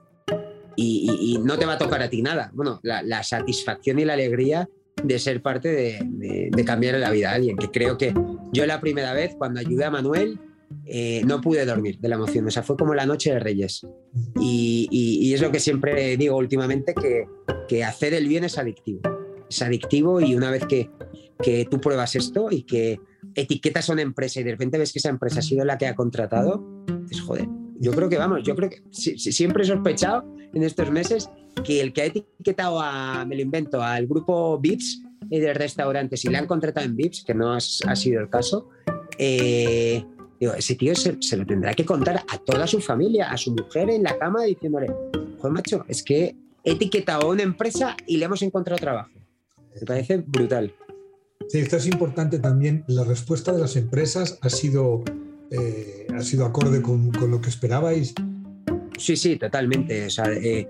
y, 0.75 1.35
y, 1.35 1.37
no 1.39 1.57
te 1.57 1.65
va 1.65 1.73
a 1.73 1.77
tocar 1.77 2.01
a 2.01 2.09
ti 2.09 2.21
nada. 2.21 2.51
Bueno, 2.53 2.79
la, 2.83 3.03
la 3.03 3.23
satisfacción 3.23 3.99
y 3.99 4.05
la 4.05 4.13
alegría 4.13 4.67
de 5.03 5.19
ser 5.19 5.41
parte 5.41 5.69
de, 5.69 5.99
de, 6.03 6.49
de, 6.51 6.99
la 6.99 7.11
vida 7.11 7.31
a 7.31 7.35
alguien, 7.35 7.57
que 7.57 7.69
creo 7.69 7.97
que 7.97 8.13
yo 8.51 8.65
la 8.65 8.79
primera 8.79 9.13
vez 9.13 9.35
cuando 9.37 9.59
ayudé 9.59 9.85
a 9.85 9.91
Manuel 9.91 10.39
eh, 10.85 11.21
no 11.25 11.41
pude 11.41 11.65
dormir 11.65 11.99
de 11.99 12.09
la 12.09 12.15
emoción, 12.15 12.47
o 12.47 12.51
sea, 12.51 12.63
fue 12.63 12.77
como 12.77 12.93
la 12.93 13.05
noche 13.05 13.31
de 13.31 13.39
Reyes. 13.39 13.85
Y, 14.39 14.87
y 14.91 15.33
es 15.33 15.41
lo 15.41 15.51
que 15.51 15.59
siempre 15.59 16.17
digo 16.17 16.37
últimamente, 16.37 16.93
que, 16.93 17.25
que, 17.67 17.83
hacer 17.83 18.13
el 18.13 18.27
bien 18.27 18.43
es 18.43 18.57
adictivo. 18.57 19.01
Es 19.49 19.61
adictivo 19.61 20.19
y 20.19 20.35
una 20.35 20.49
vez 20.49 20.65
que, 20.65 20.89
que 21.41 21.65
tú 21.69 21.79
pruebas 21.79 22.15
esto 22.15 22.47
y 22.49 22.63
que 22.63 22.99
etiquetas 23.35 23.89
a 23.89 23.93
una 23.93 24.01
empresa 24.01 24.39
y 24.39 24.43
de 24.43 24.51
repente 24.51 24.77
ves 24.77 24.91
que 24.91 24.99
esa 24.99 25.09
empresa 25.09 25.39
ha 25.39 25.43
sido 25.43 25.65
la 25.65 25.77
que 25.77 25.87
ha 25.87 25.95
contratado, 25.95 26.63
dices, 27.07 27.21
joder, 27.21 27.47
Yo 27.79 27.91
creo 27.91 28.09
que, 28.09 28.17
vamos, 28.17 28.43
yo 28.43 28.55
creo 28.55 28.69
que 28.69 28.81
siempre 28.91 29.63
he 29.63 29.65
sospechado 29.65 30.25
en 30.53 30.63
estos 30.63 30.91
meses 30.91 31.29
que 31.63 31.81
el 31.81 31.93
que 31.93 32.01
ha 32.01 32.05
etiquetado 32.05 32.79
a, 32.81 33.25
me 33.25 33.35
lo 33.35 33.41
invento, 33.41 33.81
al 33.81 34.07
grupo 34.07 34.59
Vips 34.59 35.01
de 35.21 35.53
restaurantes 35.53 36.23
y 36.25 36.29
le 36.29 36.37
han 36.37 36.47
contratado 36.47 36.85
en 36.85 36.95
Vips, 36.95 37.23
que 37.23 37.33
no 37.33 37.53
ha 37.53 37.59
sido 37.59 38.21
el 38.21 38.29
caso, 38.29 38.69
eh, 39.17 40.03
digo, 40.39 40.53
ese 40.53 40.75
tío 40.75 40.93
se, 40.95 41.37
lo 41.37 41.45
tendrá 41.45 41.73
que 41.73 41.85
contar 41.85 42.23
a 42.27 42.37
toda 42.39 42.67
su 42.67 42.79
familia, 42.79 43.31
a 43.31 43.37
su 43.37 43.53
mujer 43.53 43.89
en 43.89 44.03
la 44.03 44.17
cama, 44.17 44.43
diciéndole, 44.43 44.87
joder, 45.37 45.53
macho, 45.53 45.85
es 45.87 46.03
que 46.03 46.35
he 46.63 46.71
etiquetado 46.71 47.27
a 47.27 47.31
una 47.31 47.43
empresa 47.43 47.95
y 48.07 48.17
le 48.17 48.25
hemos 48.25 48.41
encontrado 48.41 48.79
trabajo. 48.79 49.11
Me 49.75 49.81
parece 49.85 50.17
brutal. 50.17 50.73
Sí, 51.49 51.59
esto 51.59 51.77
es 51.77 51.87
importante 51.87 52.39
también. 52.39 52.83
La 52.87 53.03
respuesta 53.03 53.51
de 53.51 53.59
las 53.59 53.75
empresas 53.75 54.37
ha 54.41 54.49
sido, 54.49 55.03
eh, 55.51 56.02
ha 56.15 56.21
sido 56.21 56.45
acorde 56.45 56.81
con, 56.81 57.11
con, 57.11 57.31
lo 57.31 57.41
que 57.41 57.49
esperabais. 57.49 58.13
Sí, 58.97 59.15
sí, 59.15 59.37
totalmente. 59.37 60.05
O 60.05 60.09
sea, 60.09 60.31
eh, 60.31 60.67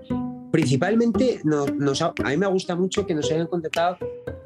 principalmente 0.50 1.40
nos, 1.44 2.02
a 2.02 2.12
mí 2.28 2.36
me 2.36 2.46
gusta 2.46 2.74
mucho 2.76 3.06
que 3.06 3.14
nos 3.14 3.30
hayan 3.30 3.46
contratado 3.46 3.98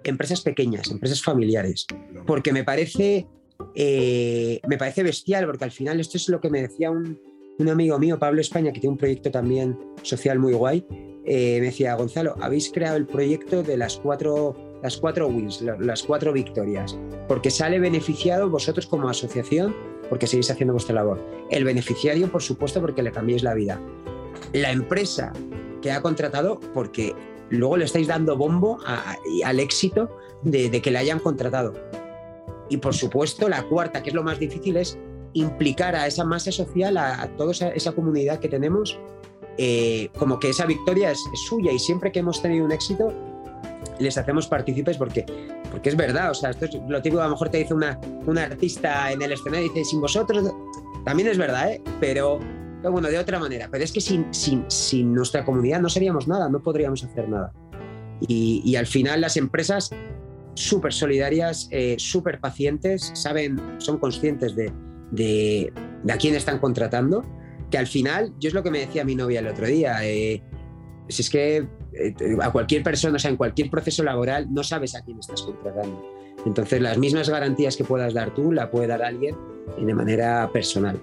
empresas 0.05 0.41
pequeñas, 0.41 0.91
empresas 0.91 1.23
familiares, 1.23 1.87
porque 2.27 2.53
me 2.53 2.65
parece, 2.65 3.27
eh, 3.75 4.61
me 4.69 4.79
parece 4.79 5.03
bestial, 5.03 5.47
porque 5.47 5.65
al 5.65 5.73
final 5.73 6.01
esto 6.01 6.17
es 6.17 6.29
lo 6.29 6.41
que 6.41 6.51
me 6.51 6.63
decía 6.63 6.91
un, 6.91 7.19
un 7.59 7.69
amigo 7.69 7.99
mío, 7.99 8.19
Pablo 8.19 8.41
España, 8.41 8.73
que 8.73 8.81
tiene 8.81 8.93
un 8.93 8.99
proyecto 8.99 9.31
también 9.31 9.79
social 10.03 10.39
muy 10.39 10.55
guay, 10.55 10.85
me 11.27 11.61
decía, 11.61 11.95
Gonzalo, 11.95 12.37
habéis 12.41 12.71
creado 12.73 12.97
el 12.97 13.07
proyecto 13.07 13.63
de 13.63 13.77
las 13.77 13.99
cuatro 13.99 14.57
las 14.83 14.97
cuatro 14.97 15.29
wins, 15.29 15.61
las 15.63 16.03
cuatro 16.03 16.33
victorias, 16.33 16.97
porque 17.27 17.51
sale 17.51 17.79
beneficiado 17.79 18.49
vosotros 18.49 18.87
como 18.87 19.09
asociación 19.09 19.75
porque 20.09 20.27
seguís 20.27 20.51
haciendo 20.51 20.73
vuestra 20.73 20.94
labor. 20.94 21.21
El 21.51 21.64
beneficiario, 21.64 22.31
por 22.31 22.42
supuesto, 22.42 22.81
porque 22.81 23.03
le 23.03 23.12
cambiéis 23.12 23.42
la 23.42 23.55
vida. 23.55 23.81
La 24.53 24.71
empresa 24.71 25.33
que 25.83 25.92
ha 25.92 26.03
contratado 26.03 26.61
porque 26.75 27.14
luego 27.51 27.77
le 27.77 27.85
estáis 27.85 28.07
dando 28.07 28.37
bombo 28.37 28.79
al 29.44 29.61
éxito 29.61 30.11
de, 30.42 30.71
que 30.83 30.90
le 30.90 30.99
hayan 30.99 31.18
contratado. 31.18 31.75
Y 32.68 32.77
por 32.79 32.94
supuesto, 32.94 33.49
la 33.49 33.62
cuarta, 33.64 34.03
que 34.03 34.11
es 34.11 34.14
lo 34.14 34.23
más 34.23 34.38
difícil, 34.38 34.77
es 34.77 34.99
implicar 35.33 35.94
a 35.94 36.07
esa 36.07 36.25
masa 36.25 36.53
social, 36.53 36.97
a, 36.97 37.29
toda 37.37 37.53
esa, 37.53 37.92
comunidad 37.92 38.40
que 38.40 38.49
tenemos, 38.49 38.99
eh, 39.57 40.11
como 40.18 40.38
que 40.38 40.51
esa 40.51 40.66
victoria 40.66 41.11
es, 41.11 41.23
suya 41.49 41.73
y 41.73 41.79
siempre 41.79 42.12
que 42.12 42.21
hemos 42.21 42.42
tenido 42.42 42.64
un 42.64 42.73
éxito, 42.73 43.12
les 43.99 44.17
hacemos 44.19 44.47
partícipes 44.47 44.97
porque, 44.97 45.25
porque 45.71 45.89
es 45.89 45.97
verdad, 45.97 46.31
o 46.31 46.35
sea, 46.35 46.51
lo 46.89 47.03
típico, 47.03 47.21
a 47.21 47.25
lo 47.25 47.31
mejor 47.31 47.49
te 47.49 47.59
dice 47.59 47.75
una, 47.75 47.99
una 48.27 48.45
artista 48.45 49.13
en 49.13 49.23
el 49.23 49.33
escenario, 49.33 49.73
dice, 49.73 49.85
sin 49.85 50.01
vosotros, 50.01 50.53
también 51.05 51.29
es 51.29 51.39
verdad, 51.39 51.73
¿eh? 51.73 51.83
pero, 52.01 52.39
bueno, 52.83 53.09
de 53.09 53.19
otra 53.19 53.39
manera, 53.39 53.69
pero 53.71 53.85
es 53.85 53.93
que 53.93 54.01
sin, 54.01 54.33
sin, 54.33 54.65
sin 54.69 55.15
nuestra 55.15 55.45
comunidad 55.45 55.81
no 55.81 55.89
seríamos 55.89 56.29
nada, 56.29 56.49
no 56.49 56.63
podríamos 56.63 57.05
hacer 57.05 57.29
nada. 57.29 57.53
Y, 58.21 58.63
y 58.65 58.77
al 58.77 58.87
final 58.87 59.21
las 59.21 59.37
empresas 59.37 59.91
súper 60.55 60.93
solidarias, 60.93 61.69
eh, 61.71 61.97
súper 61.99 62.41
pacientes, 62.41 63.13
saben, 63.15 63.61
son 63.79 63.99
conscientes 63.99 64.57
de, 64.57 64.73
de, 65.13 65.73
de, 66.03 66.13
a 66.13 66.17
quién 66.17 66.35
están 66.35 66.59
contratando, 66.59 67.23
que 67.71 67.79
al 67.79 67.87
final, 67.87 68.33
yo 68.41 68.49
es 68.49 68.55
lo 68.55 68.63
que 68.63 68.71
me 68.71 68.81
decía 68.81 69.05
mi 69.05 69.15
novia 69.15 69.41
el 69.41 69.47
otro 69.47 69.67
día, 69.67 69.99
eh, 70.03 70.43
si 71.09 71.23
es 71.23 71.31
que 71.31 71.69
a 72.42 72.51
cualquier 72.51 72.83
persona, 72.83 73.16
o 73.16 73.18
sea, 73.18 73.31
en 73.31 73.37
cualquier 73.37 73.70
proceso 73.70 74.03
laboral, 74.03 74.53
no 74.53 74.62
sabes 74.62 74.94
a 74.94 75.03
quién 75.03 75.18
estás 75.18 75.42
contratando. 75.42 76.03
Entonces, 76.44 76.81
las 76.81 76.98
mismas 76.98 77.29
garantías 77.29 77.77
que 77.77 77.85
puedas 77.85 78.14
dar 78.14 78.35
tú, 78.35 78.53
la 78.53 78.70
puede 78.70 78.87
dar 78.87 79.03
alguien 79.03 79.37
de 79.81 79.94
manera 79.94 80.48
personal. 80.53 81.01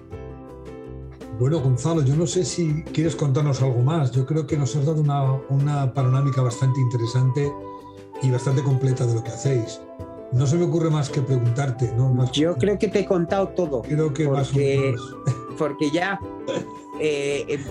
Bueno, 1.38 1.60
Gonzalo, 1.60 2.02
yo 2.02 2.16
no 2.16 2.26
sé 2.26 2.44
si 2.44 2.82
quieres 2.94 3.14
contarnos 3.14 3.60
algo 3.60 3.82
más. 3.82 4.10
Yo 4.12 4.24
creo 4.24 4.46
que 4.46 4.56
nos 4.56 4.74
has 4.74 4.86
dado 4.86 5.02
una, 5.02 5.34
una 5.50 5.92
panorámica 5.92 6.40
bastante 6.40 6.80
interesante 6.80 7.52
y 8.22 8.30
bastante 8.30 8.62
completa 8.62 9.04
de 9.06 9.14
lo 9.14 9.22
que 9.22 9.30
hacéis. 9.30 9.80
No 10.32 10.46
se 10.46 10.56
me 10.56 10.64
ocurre 10.64 10.90
más 10.90 11.10
que 11.10 11.20
preguntarte, 11.20 11.92
¿no? 11.96 12.32
Yo 12.32 12.56
creo 12.56 12.78
que 12.78 12.88
te 12.88 13.00
he 13.00 13.06
contado 13.06 13.48
todo. 13.48 13.82
Creo 13.82 14.12
que 14.12 14.26
porque, 14.26 14.94
porque 15.58 15.90
ya 15.90 16.18
eh, 17.00 17.44
eh, 17.48 17.64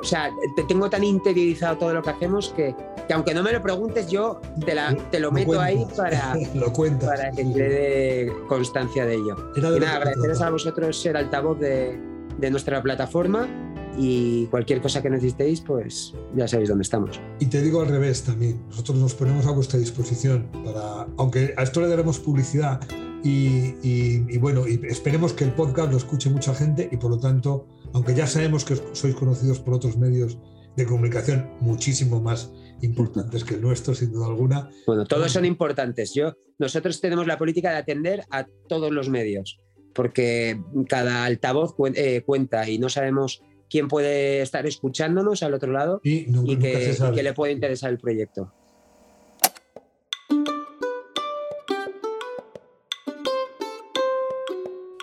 o 0.00 0.04
sea, 0.04 0.30
te 0.56 0.62
tengo 0.64 0.88
tan 0.88 1.04
interiorizado 1.04 1.78
todo 1.78 1.94
lo 1.94 2.02
que 2.02 2.10
hacemos 2.10 2.52
que, 2.56 2.74
aunque 3.12 3.34
no 3.34 3.42
me 3.42 3.52
lo 3.52 3.62
preguntes, 3.62 4.08
yo 4.10 4.40
te, 4.64 4.74
la, 4.74 4.94
te 5.10 5.18
lo, 5.18 5.32
meto 5.32 5.60
ahí 5.60 5.84
para, 5.96 6.34
para 7.00 7.30
que 7.32 7.44
te 7.44 7.68
dé 7.68 8.32
constancia 8.48 9.04
de 9.06 9.14
ello. 9.14 9.36
y 9.56 9.60
nada, 9.60 9.96
agradeceros 9.96 10.40
a 10.40 10.50
vosotros 10.50 11.00
ser 11.00 11.16
altavoz 11.16 11.58
de, 11.58 11.98
de 12.38 12.50
nuestra 12.50 12.82
plataforma 12.82 13.48
y 13.96 14.46
cualquier 14.46 14.80
cosa 14.80 15.02
que 15.02 15.10
necesitéis, 15.10 15.60
pues 15.60 16.14
ya 16.36 16.46
sabéis 16.46 16.68
dónde 16.68 16.82
estamos. 16.82 17.20
Y 17.40 17.46
te 17.46 17.60
digo 17.60 17.80
al 17.80 17.88
revés 17.88 18.22
también, 18.22 18.60
nosotros 18.68 18.96
nos 18.98 19.14
ponemos 19.14 19.46
a 19.46 19.50
vuestra 19.50 19.78
disposición 19.78 20.46
para, 20.64 21.06
aunque 21.16 21.54
a 21.56 21.62
esto 21.64 21.80
le 21.80 21.88
daremos 21.88 22.20
publicidad 22.20 22.80
y, 23.24 23.74
y, 23.82 24.38
bueno, 24.38 24.68
y 24.68 24.80
esperemos 24.88 25.32
que 25.32 25.44
el 25.44 25.52
podcast 25.52 25.90
lo 25.90 25.96
escuche 25.96 26.30
mucha 26.30 26.54
gente 26.54 26.88
y 26.90 26.96
por 26.96 27.10
lo 27.10 27.18
tanto 27.18 27.66
aunque 27.92 28.14
ya 28.14 28.26
sabemos 28.26 28.64
que 28.64 28.76
sois 28.92 29.14
conocidos 29.14 29.60
por 29.60 29.74
otros 29.74 29.96
medios 29.96 30.38
de 30.76 30.86
comunicación 30.86 31.50
muchísimo 31.60 32.20
más 32.20 32.52
importantes 32.82 33.42
que 33.44 33.54
el 33.54 33.62
nuestro, 33.62 33.94
sin 33.94 34.12
duda 34.12 34.26
alguna. 34.26 34.70
Bueno, 34.86 35.04
todos 35.06 35.32
son 35.32 35.44
importantes. 35.44 36.14
Yo, 36.14 36.34
nosotros 36.58 37.00
tenemos 37.00 37.26
la 37.26 37.36
política 37.36 37.70
de 37.70 37.78
atender 37.78 38.24
a 38.30 38.46
todos 38.68 38.92
los 38.92 39.08
medios, 39.08 39.58
porque 39.94 40.60
cada 40.88 41.24
altavoz 41.24 41.74
eh, 41.94 42.22
cuenta 42.24 42.68
y 42.68 42.78
no 42.78 42.88
sabemos 42.88 43.42
quién 43.68 43.88
puede 43.88 44.40
estar 44.40 44.66
escuchándonos 44.66 45.42
al 45.42 45.54
otro 45.54 45.72
lado 45.72 46.00
y, 46.04 46.26
que, 46.58 46.92
y 46.92 47.14
que 47.14 47.22
le 47.22 47.32
puede 47.32 47.52
interesar 47.52 47.90
el 47.90 47.98
proyecto. 47.98 48.52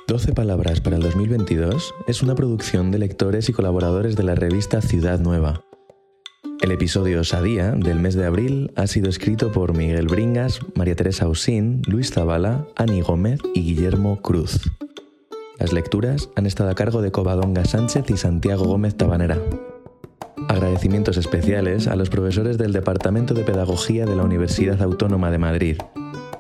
12 0.08 0.34
Palabras 0.34 0.82
para 0.82 0.98
el 0.98 1.02
2022 1.02 1.96
es 2.06 2.22
una 2.22 2.36
producción 2.36 2.92
de 2.92 3.00
lectores 3.00 3.50
y 3.50 3.54
colaboradores 3.54 4.16
de 4.16 4.22
la 4.22 4.36
revista 4.36 4.80
Ciudad 4.80 5.20
Nueva. 5.20 5.64
El 6.62 6.72
episodio 6.72 7.24
Sadía 7.24 7.72
del 7.72 8.00
mes 8.00 8.14
de 8.14 8.26
abril 8.26 8.72
ha 8.76 8.86
sido 8.86 9.10
escrito 9.10 9.52
por 9.52 9.76
Miguel 9.76 10.06
Bringas, 10.06 10.60
María 10.76 10.96
Teresa 10.96 11.26
Ausín, 11.26 11.82
Luis 11.88 12.12
Zabala, 12.12 12.68
Ani 12.76 13.02
Gómez 13.02 13.40
y 13.56 13.64
Guillermo 13.64 14.22
Cruz. 14.22 14.72
Las 15.58 15.74
lecturas 15.74 16.30
han 16.36 16.46
estado 16.46 16.70
a 16.70 16.76
cargo 16.76 17.02
de 17.02 17.12
Covadonga 17.12 17.66
Sánchez 17.66 18.06
y 18.12 18.18
Santiago 18.18 18.66
Gómez 18.66 18.96
Tabanera. 18.96 19.42
Agradecimientos 20.48 21.18
especiales 21.18 21.88
a 21.88 21.96
los 21.96 22.12
profesores 22.12 22.60
del 22.60 22.74
Departamento 22.74 23.34
de 23.34 23.44
Pedagogía 23.44 24.06
de 24.06 24.16
la 24.16 24.24
Universidad 24.24 24.80
Autónoma 24.84 25.32
de 25.32 25.40
Madrid, 25.40 25.78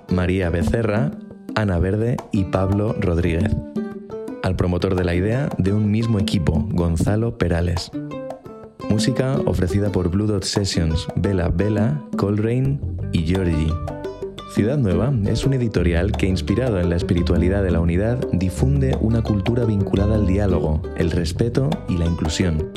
María 0.10 0.51
Becerra, 0.51 1.17
Ana 1.55 1.79
Verde 1.79 2.17
y 2.33 2.43
Pablo 2.45 2.95
Rodríguez. 2.99 3.55
Al 4.43 4.57
promotor 4.57 4.95
de 4.95 5.05
la 5.05 5.15
idea 5.15 5.49
de 5.57 5.71
un 5.71 5.89
mismo 5.89 6.19
equipo, 6.19 6.67
Gonzalo 6.71 7.37
Perales. 7.37 7.91
Música 8.89 9.39
ofrecida 9.45 9.91
por 9.91 10.09
Blue 10.09 10.27
Dot 10.27 10.43
Sessions, 10.43 11.07
Bella 11.15 11.47
Bella, 11.47 12.01
Colrain 12.17 12.79
y 13.13 13.23
Georgie. 13.23 13.73
Ciudad 14.53 14.77
Nueva 14.77 15.13
es 15.25 15.45
un 15.45 15.53
editorial 15.53 16.11
que, 16.11 16.27
inspirado 16.27 16.79
en 16.79 16.89
la 16.89 16.97
espiritualidad 16.97 17.63
de 17.63 17.71
la 17.71 17.79
unidad, 17.79 18.19
difunde 18.33 18.97
una 18.99 19.23
cultura 19.23 19.65
vinculada 19.65 20.15
al 20.15 20.27
diálogo, 20.27 20.81
el 20.97 21.09
respeto 21.11 21.69
y 21.87 21.97
la 21.97 22.05
inclusión. 22.05 22.71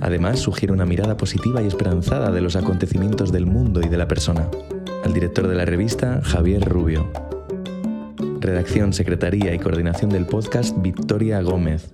Además, 0.00 0.38
sugiere 0.38 0.72
una 0.72 0.86
mirada 0.86 1.16
positiva 1.16 1.62
y 1.62 1.66
esperanzada 1.66 2.30
de 2.30 2.40
los 2.40 2.56
acontecimientos 2.56 3.32
del 3.32 3.46
mundo 3.46 3.80
y 3.82 3.88
de 3.88 3.96
la 3.98 4.08
persona. 4.08 4.48
Al 5.04 5.12
director 5.12 5.46
de 5.46 5.54
la 5.54 5.64
revista, 5.64 6.20
Javier 6.22 6.64
Rubio. 6.64 7.27
Redacción, 8.48 8.94
secretaría 8.94 9.52
y 9.52 9.58
coordinación 9.58 10.08
del 10.08 10.24
podcast 10.24 10.74
Victoria 10.80 11.42
Gómez. 11.42 11.92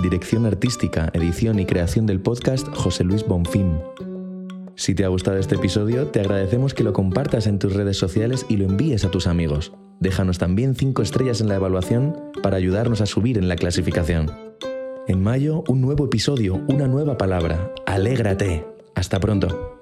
Dirección 0.00 0.46
artística, 0.46 1.10
edición 1.14 1.58
y 1.58 1.66
creación 1.66 2.06
del 2.06 2.20
podcast 2.20 2.68
José 2.68 3.02
Luis 3.02 3.26
Bonfim. 3.26 3.80
Si 4.76 4.94
te 4.94 5.04
ha 5.04 5.08
gustado 5.08 5.38
este 5.38 5.56
episodio, 5.56 6.06
te 6.06 6.20
agradecemos 6.20 6.74
que 6.74 6.84
lo 6.84 6.92
compartas 6.92 7.48
en 7.48 7.58
tus 7.58 7.74
redes 7.74 7.96
sociales 7.96 8.46
y 8.48 8.56
lo 8.56 8.66
envíes 8.66 9.04
a 9.04 9.10
tus 9.10 9.26
amigos. 9.26 9.72
Déjanos 9.98 10.38
también 10.38 10.76
5 10.76 11.02
estrellas 11.02 11.40
en 11.40 11.48
la 11.48 11.56
evaluación 11.56 12.16
para 12.40 12.56
ayudarnos 12.56 13.00
a 13.00 13.06
subir 13.06 13.36
en 13.36 13.48
la 13.48 13.56
clasificación. 13.56 14.30
En 15.08 15.20
mayo, 15.20 15.64
un 15.66 15.80
nuevo 15.80 16.04
episodio, 16.04 16.60
una 16.68 16.86
nueva 16.86 17.18
palabra. 17.18 17.74
Alégrate. 17.84 18.64
Hasta 18.94 19.18
pronto. 19.18 19.79